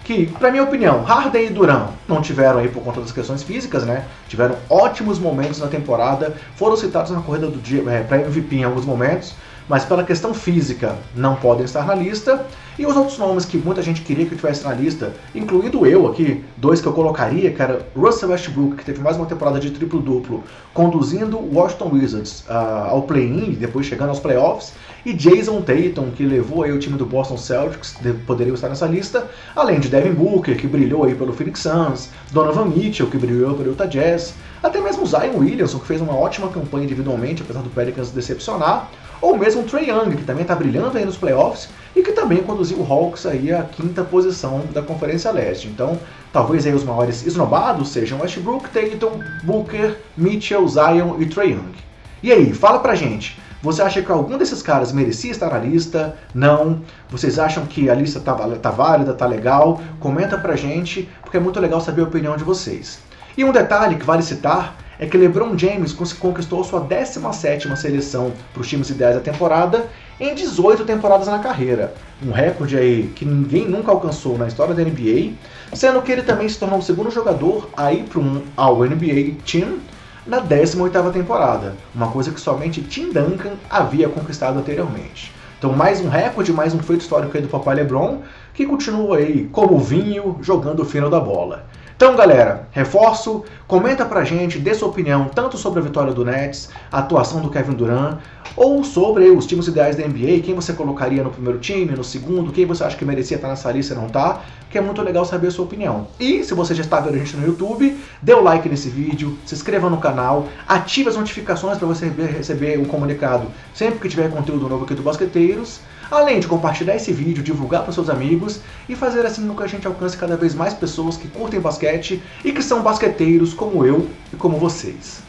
que, 0.04 0.26
para 0.26 0.50
minha 0.50 0.62
opinião, 0.64 1.02
Harden 1.02 1.46
e 1.46 1.50
Duran 1.50 1.88
não 2.08 2.20
tiveram 2.20 2.58
aí 2.58 2.68
por 2.68 2.82
conta 2.82 3.00
das 3.00 3.12
questões 3.12 3.42
físicas, 3.42 3.84
né? 3.84 4.04
Tiveram 4.28 4.56
ótimos 4.68 5.18
momentos 5.18 5.60
na 5.60 5.68
temporada, 5.68 6.34
foram 6.56 6.76
citados 6.76 7.10
na 7.10 7.20
corrida 7.20 7.46
do 7.46 7.58
dia 7.58 7.82
é, 7.88 8.02
para 8.02 8.18
MVP 8.18 8.56
em 8.56 8.64
alguns 8.64 8.84
momentos, 8.84 9.34
mas 9.68 9.84
pela 9.84 10.02
questão 10.02 10.34
física 10.34 10.96
não 11.14 11.36
podem 11.36 11.64
estar 11.64 11.86
na 11.86 11.94
lista. 11.94 12.44
E 12.78 12.86
os 12.86 12.96
outros 12.96 13.18
nomes 13.18 13.44
que 13.44 13.58
muita 13.58 13.82
gente 13.82 14.00
queria 14.00 14.24
que 14.24 14.32
eu 14.32 14.38
tivesse 14.38 14.64
na 14.64 14.72
lista, 14.72 15.12
incluindo 15.34 15.86
eu 15.86 16.06
aqui, 16.06 16.42
dois 16.56 16.80
que 16.80 16.86
eu 16.86 16.92
colocaria, 16.92 17.50
que 17.52 17.60
era 17.60 17.86
Russell 17.94 18.30
Westbrook, 18.30 18.76
que 18.76 18.84
teve 18.84 18.98
mais 18.98 19.16
uma 19.18 19.26
temporada 19.26 19.60
de 19.60 19.70
triplo-duplo, 19.70 20.42
conduzindo 20.72 21.36
o 21.36 21.54
Washington 21.54 21.90
Wizards 21.92 22.44
uh, 22.48 22.88
ao 22.88 23.02
play-in, 23.02 23.52
depois 23.52 23.84
chegando 23.84 24.08
aos 24.08 24.20
playoffs, 24.20 24.72
e 25.04 25.12
Jason 25.12 25.60
Tatum, 25.62 26.10
que 26.10 26.24
levou 26.24 26.62
aí 26.62 26.72
o 26.72 26.78
time 26.78 26.96
do 26.96 27.04
Boston 27.04 27.36
Celtics, 27.36 27.96
poderia 28.26 28.52
estar 28.52 28.68
nessa 28.68 28.86
lista, 28.86 29.28
além 29.54 29.80
de 29.80 29.88
Devin 29.88 30.12
Booker, 30.12 30.56
que 30.56 30.66
brilhou 30.66 31.04
aí 31.04 31.14
pelo 31.14 31.32
Phoenix 31.32 31.60
Suns, 31.60 32.10
Donovan 32.30 32.66
Mitchell, 32.66 33.08
que 33.08 33.18
brilhou 33.18 33.54
pelo 33.54 33.70
Utah 33.70 33.86
Jazz, 33.86 34.34
até 34.62 34.80
mesmo 34.80 35.04
Zion 35.04 35.38
Williamson, 35.38 35.80
que 35.80 35.86
fez 35.86 36.00
uma 36.00 36.14
ótima 36.14 36.48
campanha 36.48 36.84
individualmente, 36.84 37.42
apesar 37.42 37.60
do 37.62 37.70
Pelicans 37.70 38.10
decepcionar, 38.10 38.88
ou 39.20 39.38
mesmo 39.38 39.62
Trey 39.62 39.88
Young, 39.88 40.16
que 40.16 40.24
também 40.24 40.42
está 40.42 40.54
brilhando 40.54 40.98
aí 40.98 41.04
nos 41.04 41.16
playoffs 41.16 41.68
e 41.94 42.02
que 42.02 42.12
também 42.12 42.38
conduziu 42.42 42.78
o 42.78 42.92
Hawks 42.92 43.24
aí 43.24 43.52
à 43.52 43.62
quinta 43.62 44.02
posição 44.02 44.62
da 44.72 44.82
Conferência 44.82 45.30
Leste. 45.30 45.68
Então, 45.68 45.98
talvez 46.32 46.66
aí 46.66 46.74
os 46.74 46.82
maiores 46.82 47.24
esnobados 47.24 47.90
sejam 47.90 48.20
Westbrook, 48.20 48.68
Tatum, 48.70 49.20
Booker, 49.44 49.96
Mitchell, 50.16 50.66
Zion 50.66 51.20
e 51.20 51.26
Trey 51.26 51.52
Young. 51.52 51.72
E 52.20 52.32
aí, 52.32 52.52
fala 52.52 52.80
pra 52.80 52.96
gente, 52.96 53.38
você 53.62 53.80
acha 53.80 54.02
que 54.02 54.10
algum 54.10 54.36
desses 54.36 54.60
caras 54.60 54.92
merecia 54.92 55.30
estar 55.30 55.50
na 55.50 55.58
lista? 55.58 56.16
Não? 56.34 56.80
Vocês 57.08 57.38
acham 57.38 57.64
que 57.64 57.88
a 57.88 57.94
lista 57.94 58.18
tá, 58.18 58.34
tá 58.34 58.70
válida, 58.72 59.14
tá 59.14 59.24
legal? 59.24 59.80
Comenta 60.00 60.36
pra 60.36 60.56
gente, 60.56 61.08
porque 61.22 61.36
é 61.36 61.40
muito 61.40 61.60
legal 61.60 61.80
saber 61.80 62.00
a 62.00 62.04
opinião 62.04 62.36
de 62.36 62.42
vocês. 62.42 62.98
E 63.38 63.44
um 63.44 63.52
detalhe 63.52 63.94
que 63.96 64.04
vale 64.04 64.22
citar 64.22 64.76
é 64.98 65.06
que 65.06 65.16
LeBron 65.16 65.56
James 65.56 65.92
conquistou 65.92 66.64
sua 66.64 66.80
17ª 66.80 67.76
seleção 67.76 68.32
para 68.52 68.60
os 68.60 68.68
times 68.68 68.90
ideais 68.90 69.14
da 69.14 69.20
temporada 69.20 69.88
em 70.20 70.34
18 70.34 70.84
temporadas 70.84 71.28
na 71.28 71.38
carreira. 71.38 71.94
Um 72.20 72.32
recorde 72.32 72.76
aí 72.76 73.12
que 73.14 73.24
ninguém 73.24 73.68
nunca 73.68 73.92
alcançou 73.92 74.36
na 74.36 74.48
história 74.48 74.74
da 74.74 74.82
NBA, 74.82 75.34
sendo 75.72 76.02
que 76.02 76.10
ele 76.10 76.22
também 76.22 76.48
se 76.48 76.58
tornou 76.58 76.80
o 76.80 76.82
segundo 76.82 77.10
jogador 77.12 77.70
a 77.76 77.92
ir 77.92 78.02
para 78.04 78.20
um 78.20 78.42
ao 78.56 78.84
NBA 78.84 79.36
Team 79.44 79.78
na 80.26 80.40
18ª 80.40 81.12
temporada, 81.12 81.74
uma 81.94 82.10
coisa 82.10 82.30
que 82.30 82.40
somente 82.40 82.80
Tim 82.80 83.12
Duncan 83.12 83.54
havia 83.68 84.08
conquistado 84.08 84.58
anteriormente. 84.58 85.32
Então 85.58 85.72
mais 85.72 86.00
um 86.00 86.08
recorde, 86.08 86.52
mais 86.52 86.74
um 86.74 86.78
feito 86.78 87.00
histórico 87.00 87.36
aí 87.36 87.42
do 87.42 87.48
papai 87.48 87.74
LeBron, 87.76 88.20
que 88.54 88.64
continua 88.64 89.16
aí 89.16 89.48
como 89.50 89.78
vinho, 89.78 90.38
jogando 90.40 90.80
o 90.80 90.84
fino 90.84 91.10
da 91.10 91.18
bola. 91.18 91.66
Então, 91.96 92.16
galera, 92.16 92.68
reforço, 92.72 93.44
comenta 93.66 94.04
pra 94.04 94.24
gente, 94.24 94.58
dê 94.58 94.74
sua 94.74 94.88
opinião 94.88 95.30
tanto 95.32 95.56
sobre 95.56 95.80
a 95.80 95.82
vitória 95.82 96.12
do 96.12 96.24
Nets, 96.24 96.68
a 96.90 96.98
atuação 96.98 97.40
do 97.40 97.50
Kevin 97.50 97.74
Durant, 97.74 98.18
ou 98.56 98.82
sobre 98.82 99.30
os 99.30 99.46
times 99.46 99.68
ideais 99.68 99.96
da 99.96 100.06
NBA, 100.06 100.40
quem 100.42 100.54
você 100.54 100.72
colocaria 100.72 101.22
no 101.22 101.30
primeiro 101.30 101.58
time, 101.58 101.92
no 101.92 102.04
segundo, 102.04 102.52
quem 102.52 102.66
você 102.66 102.84
acha 102.84 102.96
que 102.96 103.04
merecia 103.04 103.36
estar 103.36 103.48
nessa 103.48 103.70
lista 103.70 103.94
e 103.94 103.96
não 103.96 104.08
tá, 104.08 104.42
que 104.70 104.76
é 104.76 104.80
muito 104.80 105.00
legal 105.02 105.24
saber 105.24 105.48
a 105.48 105.50
sua 105.50 105.64
opinião. 105.64 106.08
E 106.18 106.42
se 106.42 106.54
você 106.54 106.74
já 106.74 106.82
está 106.82 106.98
vendo 107.00 107.14
a 107.14 107.18
gente 107.18 107.36
no 107.36 107.46
YouTube, 107.46 107.96
dê 108.20 108.34
o 108.34 108.40
um 108.40 108.42
like 108.42 108.68
nesse 108.68 108.88
vídeo, 108.88 109.38
se 109.46 109.54
inscreva 109.54 109.88
no 109.88 109.98
canal, 109.98 110.48
ative 110.66 111.08
as 111.08 111.16
notificações 111.16 111.78
para 111.78 111.86
você 111.86 112.08
receber 112.08 112.78
um 112.78 112.84
comunicado 112.84 113.46
sempre 113.74 113.98
que 113.98 114.08
tiver 114.08 114.30
conteúdo 114.30 114.68
novo 114.68 114.84
aqui 114.84 114.94
do 114.94 115.02
Basqueteiros 115.02 115.80
além 116.10 116.40
de 116.40 116.46
compartilhar 116.46 116.96
esse 116.96 117.12
vídeo, 117.12 117.42
divulgar 117.42 117.82
para 117.82 117.92
seus 117.92 118.10
amigos 118.10 118.60
e 118.88 118.94
fazer 118.94 119.24
assim 119.24 119.46
com 119.46 119.56
que 119.56 119.62
a 119.62 119.66
gente 119.66 119.86
alcance 119.86 120.16
cada 120.16 120.36
vez 120.36 120.54
mais 120.54 120.74
pessoas 120.74 121.16
que 121.16 121.28
curtem 121.28 121.60
basquete 121.60 122.22
e 122.44 122.52
que 122.52 122.62
são 122.62 122.82
basqueteiros 122.82 123.54
como 123.54 123.84
eu 123.84 124.08
e 124.32 124.36
como 124.36 124.58
vocês. 124.58 125.22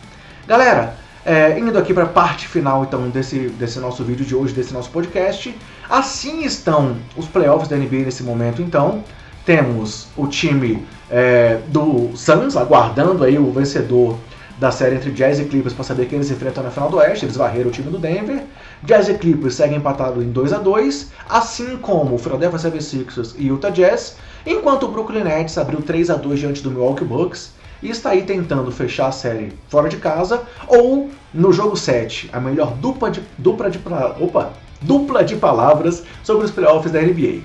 Galera, 0.47 0.97
é, 1.25 1.57
indo 1.57 1.77
aqui 1.77 1.93
para 1.93 2.03
a 2.03 2.07
parte 2.07 2.47
final 2.47 2.83
então 2.83 3.09
desse, 3.09 3.47
desse 3.49 3.79
nosso 3.79 4.03
vídeo 4.03 4.25
de 4.25 4.36
hoje, 4.36 4.53
desse 4.53 4.73
nosso 4.73 4.89
podcast, 4.89 5.55
assim 5.89 6.43
estão 6.43 6.97
os 7.15 7.27
playoffs 7.27 7.69
da 7.69 7.77
NBA 7.77 7.99
nesse 8.05 8.23
momento 8.23 8.62
então. 8.62 9.03
Temos 9.45 10.07
o 10.15 10.25
time 10.27 10.86
é, 11.09 11.59
do 11.67 12.12
Suns 12.15 12.55
aguardando 12.55 13.23
aí 13.23 13.38
o 13.38 13.51
vencedor 13.51 14.17
da 14.63 14.71
série 14.71 14.95
entre 14.95 15.12
Jazz 15.12 15.39
e 15.39 15.43
Clippers 15.43 15.73
para 15.73 15.84
saber 15.84 16.06
quem 16.06 16.15
eles 16.15 16.32
enfrentam 16.32 16.63
na 16.63 16.71
final 16.71 16.89
do 16.89 16.95
Oeste. 16.95 17.26
Eles 17.26 17.36
varreram 17.36 17.67
o 17.67 17.71
time 17.71 17.91
do 17.91 17.97
Denver. 17.97 18.41
Jazz 18.82 19.10
e 19.10 19.13
Clippers 19.15 19.56
seguem 19.56 19.76
empatados 19.76 20.23
em 20.23 20.32
2 20.32 20.54
a 20.54 20.58
2 20.58 21.12
assim 21.30 21.76
como 21.76 22.15
o 22.15 22.17
Philadelphia 22.17 22.71
76ers 22.71 23.36
e 23.38 23.47
Utah 23.47 23.69
Jazz, 23.69 24.15
enquanto 24.45 24.84
o 24.84 24.88
Brooklyn 24.88 25.26
Nets 25.26 25.58
abriu 25.58 25.82
3 25.82 26.10
a 26.12 26.15
2 26.15 26.39
diante 26.39 26.63
do 26.63 26.71
Milwaukee 26.71 27.04
Bucks 27.04 27.52
e 27.82 27.89
está 27.89 28.12
aí 28.12 28.23
tentando 28.23 28.71
fechar 28.71 29.08
a 29.08 29.12
série 29.12 29.52
fora 29.67 29.89
de 29.89 29.97
casa 29.97 30.43
ou 30.65 31.10
no 31.34 31.52
jogo 31.52 31.76
7, 31.76 32.30
a 32.32 32.39
melhor 32.39 32.73
dupla 32.76 33.12
de, 33.12 33.21
dupla 33.38 33.69
de, 33.69 33.82
opa, 34.17 34.54
dupla 34.82 35.26
de 35.26 35.36
palavras 35.36 36.04
sobre 36.23 36.45
os 36.45 36.52
playoffs 36.52 36.89
da 36.89 37.02
NBA. 37.02 37.41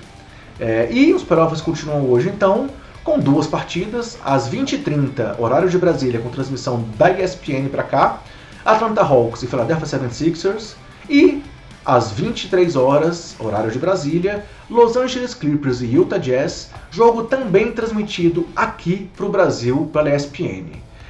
É, 0.57 0.87
e 0.89 1.13
os 1.13 1.23
playoffs 1.23 1.59
continuam 1.59 2.09
hoje 2.09 2.29
então 2.29 2.69
com 3.03 3.19
duas 3.19 3.47
partidas, 3.47 4.17
às 4.23 4.49
20h30, 4.49 5.39
horário 5.39 5.69
de 5.69 5.77
Brasília, 5.77 6.19
com 6.19 6.29
transmissão 6.29 6.83
da 6.97 7.11
ESPN 7.11 7.69
para 7.69 7.83
cá, 7.83 8.21
Atlanta 8.65 9.01
Hawks 9.01 9.43
e 9.43 9.47
Philadelphia 9.47 9.85
76ers, 9.85 10.73
e 11.09 11.41
às 11.85 12.11
23 12.11 12.75
horas, 12.75 13.35
horário 13.39 13.71
de 13.71 13.79
Brasília, 13.79 14.45
Los 14.69 14.95
Angeles 14.95 15.33
Clippers 15.33 15.81
e 15.81 15.85
Utah 15.85 16.17
Jazz, 16.17 16.69
jogo 16.91 17.23
também 17.23 17.71
transmitido 17.71 18.47
aqui 18.55 19.09
para 19.15 19.25
o 19.25 19.29
Brasil 19.29 19.89
pela 19.91 20.13
ESPN. 20.13 20.67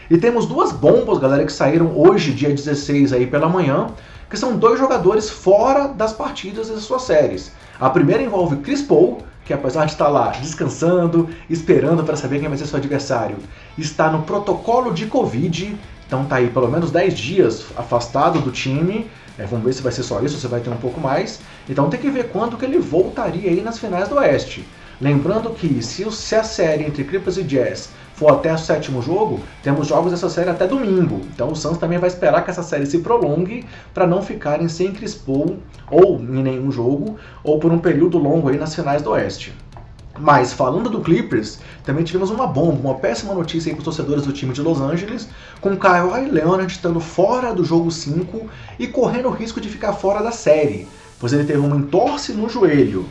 E 0.10 0.17
temos 0.17 0.45
duas 0.45 0.71
bombas, 0.71 1.17
galera, 1.19 1.45
que 1.45 1.52
saíram 1.52 1.91
hoje, 1.95 2.34
dia 2.34 2.49
16 2.49 3.13
aí 3.13 3.28
pela 3.28 3.49
manhã, 3.49 3.88
que 4.30 4.38
são 4.38 4.58
dois 4.58 4.80
jogadores 4.80 5.30
fora 5.30 5.88
das 5.88 6.13
partidas 6.13 6.69
das 6.69 6.84
suas 6.84 7.02
séries. 7.02 7.52
A 7.80 7.89
primeira 7.89 8.23
envolve 8.23 8.58
Chris 8.58 8.82
Paul, 8.82 9.19
que 9.49 9.53
apesar 9.53 9.85
de 9.85 9.93
estar 9.93 10.09
lá 10.09 10.29
descansando, 10.29 11.27
esperando 11.49 12.03
para 12.03 12.15
saber 12.15 12.39
quem 12.39 12.47
vai 12.47 12.55
ser 12.55 12.67
seu 12.67 12.77
adversário, 12.77 13.38
está 13.75 14.07
no 14.07 14.21
protocolo 14.21 14.93
de 14.93 15.07
Covid, 15.07 15.75
então 16.05 16.23
tá 16.25 16.35
aí 16.35 16.51
pelo 16.51 16.67
menos 16.67 16.91
10 16.91 17.17
dias 17.17 17.65
afastado 17.75 18.39
do 18.41 18.51
time. 18.51 19.09
É, 19.39 19.47
vamos 19.47 19.65
ver 19.65 19.73
se 19.73 19.81
vai 19.81 19.91
ser 19.91 20.03
só 20.03 20.21
isso, 20.21 20.38
se 20.38 20.45
vai 20.45 20.59
ter 20.59 20.69
um 20.69 20.77
pouco 20.77 21.01
mais. 21.01 21.39
Então 21.67 21.89
tem 21.89 21.99
que 21.99 22.12
ver 22.12 22.29
quando 22.29 22.57
que 22.57 22.65
ele 22.65 22.77
voltaria 22.77 23.49
aí 23.49 23.59
nas 23.59 23.79
finais 23.79 24.07
do 24.07 24.17
Oeste. 24.17 24.63
Lembrando 25.01 25.49
que 25.49 25.81
se, 25.81 26.05
se 26.12 26.35
a 26.35 26.43
série 26.43 26.83
entre 26.83 27.03
Clippers 27.03 27.38
e 27.38 27.43
Jazz 27.43 27.89
for 28.19 28.34
até 28.34 28.53
o 28.53 28.58
sétimo 28.58 29.01
jogo, 29.01 29.39
temos 29.63 29.88
jogos 29.88 30.12
dessa 30.12 30.29
série 30.29 30.49
até 30.49 30.67
domingo. 30.67 31.21
Então 31.34 31.51
o 31.51 31.55
Suns 31.55 31.77
também 31.77 31.97
vai 31.97 32.10
esperar 32.10 32.43
que 32.43 32.51
essa 32.51 32.62
série 32.62 32.86
se 32.86 32.99
prolongue 32.99 33.65
para 33.93 34.05
não 34.05 34.21
ficarem 34.21 34.67
sem 34.67 34.91
Chris 34.91 35.15
Paul 35.15 35.58
ou 35.89 36.19
em 36.19 36.43
nenhum 36.43 36.69
jogo 36.69 37.17
ou 37.41 37.60
por 37.60 37.71
um 37.71 37.79
período 37.79 38.17
longo 38.17 38.49
aí 38.49 38.58
nas 38.58 38.75
finais 38.75 39.01
do 39.01 39.12
Oeste. 39.12 39.53
Mas 40.19 40.51
falando 40.51 40.89
do 40.89 40.99
Clippers, 40.99 41.60
também 41.86 42.03
tivemos 42.03 42.29
uma 42.29 42.45
bomba, 42.45 42.89
uma 42.89 42.95
péssima 42.95 43.34
notícia 43.34 43.71
para 43.71 43.79
os 43.79 43.86
torcedores 43.86 44.25
do 44.25 44.34
time 44.34 44.51
de 44.51 44.62
Los 44.62 44.82
Angeles, 44.82 45.29
com 45.62 45.77
Kawhi 45.77 46.29
Leonard 46.29 46.69
estando 46.69 46.99
fora 46.99 47.53
do 47.53 47.63
jogo 47.63 47.89
5 47.89 48.49
e 48.77 48.86
correndo 48.86 49.29
o 49.29 49.32
risco 49.32 49.62
de 49.62 49.69
ficar 49.69 49.93
fora 49.93 50.21
da 50.21 50.34
série, 50.34 50.89
pois 51.21 51.32
ele 51.32 51.45
teve 51.45 51.60
uma 51.60 51.77
entorse 51.77 52.34
no 52.34 52.49
joelho. 52.49 53.05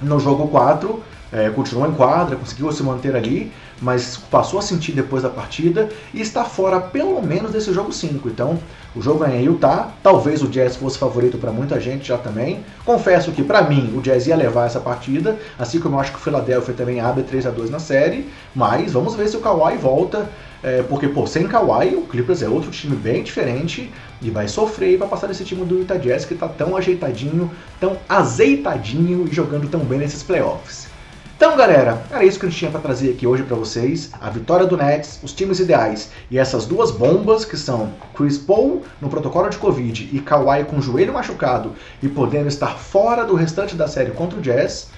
No 0.00 0.20
jogo 0.20 0.46
4, 0.46 1.02
é, 1.32 1.50
continuou 1.50 1.88
em 1.88 1.92
quadra, 1.92 2.36
conseguiu 2.36 2.70
se 2.70 2.82
manter 2.84 3.16
ali, 3.16 3.50
mas 3.80 4.16
passou 4.16 4.58
a 4.58 4.62
sentir 4.62 4.92
depois 4.92 5.22
da 5.22 5.28
partida 5.28 5.88
e 6.14 6.20
está 6.20 6.44
fora 6.44 6.80
pelo 6.80 7.20
menos 7.22 7.50
desse 7.50 7.72
jogo 7.72 7.92
5. 7.92 8.28
Então, 8.28 8.58
o 8.94 9.02
jogo 9.02 9.24
é 9.24 9.36
em 9.36 9.44
Utah, 9.44 9.92
talvez 10.02 10.42
o 10.42 10.48
Jazz 10.48 10.76
fosse 10.76 10.98
favorito 10.98 11.36
para 11.36 11.52
muita 11.52 11.78
gente 11.78 12.08
já 12.08 12.16
também. 12.16 12.64
Confesso 12.84 13.30
que 13.32 13.42
para 13.42 13.62
mim 13.62 13.92
o 13.94 14.00
Jazz 14.00 14.26
ia 14.26 14.36
levar 14.36 14.66
essa 14.66 14.80
partida, 14.80 15.38
assim 15.58 15.78
como 15.78 15.96
eu 15.96 16.00
acho 16.00 16.12
que 16.12 16.18
o 16.18 16.20
Philadelphia 16.20 16.72
também 16.72 17.00
abre 17.00 17.22
3 17.22 17.46
a 17.46 17.50
2 17.50 17.68
na 17.68 17.78
série, 17.78 18.26
mas 18.54 18.92
vamos 18.92 19.14
ver 19.14 19.28
se 19.28 19.36
o 19.36 19.40
Kawhi 19.40 19.76
volta, 19.76 20.26
é, 20.62 20.82
porque 20.82 21.08
pô, 21.08 21.26
sem 21.26 21.46
Kawhi 21.46 21.94
o 21.94 22.02
Clippers 22.02 22.42
é 22.42 22.48
outro 22.48 22.70
time 22.70 22.96
bem 22.96 23.22
diferente 23.22 23.92
e 24.22 24.30
vai 24.30 24.48
sofrer 24.48 24.96
para 24.96 25.06
passar 25.06 25.26
desse 25.26 25.44
time 25.44 25.64
do 25.64 25.78
Utah 25.80 25.98
Jazz 25.98 26.24
que 26.24 26.32
está 26.32 26.48
tão 26.48 26.74
ajeitadinho, 26.74 27.50
tão 27.78 27.98
azeitadinho 28.08 29.28
e 29.30 29.34
jogando 29.34 29.68
tão 29.68 29.80
bem 29.80 29.98
nesses 29.98 30.22
playoffs. 30.22 30.95
Então, 31.36 31.54
galera, 31.54 32.02
era 32.10 32.24
isso 32.24 32.40
que 32.40 32.46
a 32.46 32.48
gente 32.48 32.58
tinha 32.58 32.70
para 32.70 32.80
trazer 32.80 33.10
aqui 33.10 33.26
hoje 33.26 33.42
para 33.42 33.54
vocês. 33.54 34.10
A 34.22 34.30
vitória 34.30 34.64
do 34.64 34.74
Nets, 34.74 35.20
os 35.22 35.34
times 35.34 35.60
ideais 35.60 36.10
e 36.30 36.38
essas 36.38 36.64
duas 36.64 36.90
bombas 36.90 37.44
que 37.44 37.58
são 37.58 37.92
Chris 38.14 38.38
Paul 38.38 38.82
no 39.02 39.10
protocolo 39.10 39.50
de 39.50 39.58
Covid 39.58 40.08
e 40.14 40.18
Kawhi 40.18 40.64
com 40.64 40.78
o 40.78 40.80
joelho 40.80 41.12
machucado 41.12 41.74
e 42.02 42.08
podendo 42.08 42.48
estar 42.48 42.78
fora 42.78 43.22
do 43.22 43.34
restante 43.34 43.74
da 43.74 43.86
série 43.86 44.12
contra 44.12 44.38
o 44.38 44.40
Jazz. 44.40 44.88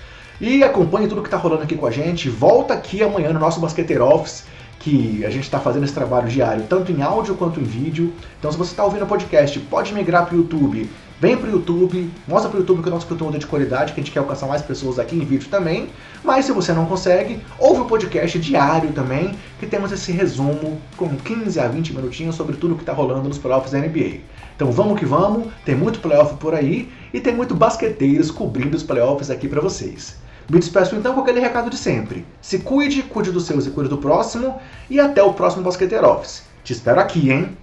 E 0.41 0.63
acompanhe 0.63 1.09
tudo 1.09 1.23
que 1.23 1.27
está 1.27 1.37
rolando 1.37 1.65
aqui 1.65 1.75
com 1.75 1.87
a 1.87 1.91
gente. 1.91 2.31
Volta 2.31 2.73
aqui 2.73 3.03
amanhã 3.03 3.33
no 3.33 3.41
nosso 3.41 3.59
Basqueteiro 3.59 4.05
Office 4.05 4.45
que 4.79 5.25
a 5.25 5.31
gente 5.31 5.43
está 5.43 5.59
fazendo 5.59 5.85
esse 5.85 5.93
trabalho 5.93 6.29
diário, 6.29 6.63
tanto 6.69 6.93
em 6.93 7.03
áudio 7.03 7.35
quanto 7.35 7.59
em 7.59 7.65
vídeo. 7.65 8.13
Então, 8.39 8.53
se 8.53 8.57
você 8.57 8.71
está 8.71 8.85
ouvindo 8.85 9.03
o 9.03 9.09
podcast, 9.09 9.59
pode 9.59 9.93
migrar 9.93 10.25
para 10.27 10.37
o 10.37 10.39
YouTube. 10.39 10.89
Vem 11.21 11.37
para 11.37 11.49
o 11.49 11.53
YouTube, 11.53 12.09
mostra 12.29 12.49
para 12.49 12.59
o 12.59 12.61
YouTube 12.61 12.81
que 12.81 12.89
o 12.89 12.93
nosso 12.93 13.09
conteúdo 13.09 13.35
é 13.35 13.41
de 13.41 13.47
qualidade, 13.47 13.93
que 13.93 14.01
a 14.01 14.05
gente 14.05 14.13
quer 14.13 14.21
alcançar 14.21 14.47
mais 14.47 14.63
pessoas 14.63 15.01
aqui 15.01 15.17
em 15.17 15.25
vídeo 15.25 15.49
também. 15.51 15.91
Mas 16.23 16.45
se 16.45 16.53
você 16.53 16.73
não 16.73 16.87
consegue, 16.87 17.41
ouve 17.59 17.83
o 17.83 17.85
podcast 17.85 18.39
diário 18.39 18.93
também, 18.93 19.35
que 19.59 19.67
temos 19.67 19.93
esse 19.93 20.13
resumo 20.13 20.81
com 20.97 21.17
15 21.17 21.61
a 21.61 21.69
20 21.69 21.95
minutinhos 21.95 22.35
sobre 22.35 22.57
tudo 22.57 22.75
que 22.75 22.83
está 22.83 22.93
rolando 22.93 23.29
nos 23.29 23.39
playoffs 23.39 23.73
da 23.73 23.79
NBA. 23.79 24.21
Então 24.57 24.73
vamos 24.73 24.99
que 24.99 25.07
vamos, 25.07 25.53
tem 25.65 25.75
muito 25.75 26.01
playoff 26.01 26.35
por 26.37 26.55
aí 26.55 26.91
e 27.15 27.21
tem 27.21 27.35
muito 27.35 27.55
basqueteiros 27.55 28.31
cobrindo 28.31 28.77
os 28.77 28.83
playoffs 28.83 29.31
aqui 29.31 29.49
para 29.49 29.61
vocês. 29.61 30.17
Me 30.51 30.59
despeço 30.59 30.97
então 30.97 31.15
com 31.15 31.21
aquele 31.21 31.41
recado 31.41 31.69
de 31.69 31.77
sempre. 31.77 32.25
Se 32.41 32.61
cuide, 32.61 33.03
cuide 33.03 33.31
dos 33.31 33.45
seus 33.45 33.67
e 33.67 33.71
cuide 33.71 33.91
do 33.91 33.99
próximo. 33.99 34.59
E 34.89 34.99
até 34.99 35.23
o 35.23 35.35
próximo 35.35 35.63
Basqueteiro 35.63 36.09
Office. 36.09 36.43
Te 36.65 36.73
espero 36.73 36.99
aqui, 36.99 37.31
hein? 37.31 37.55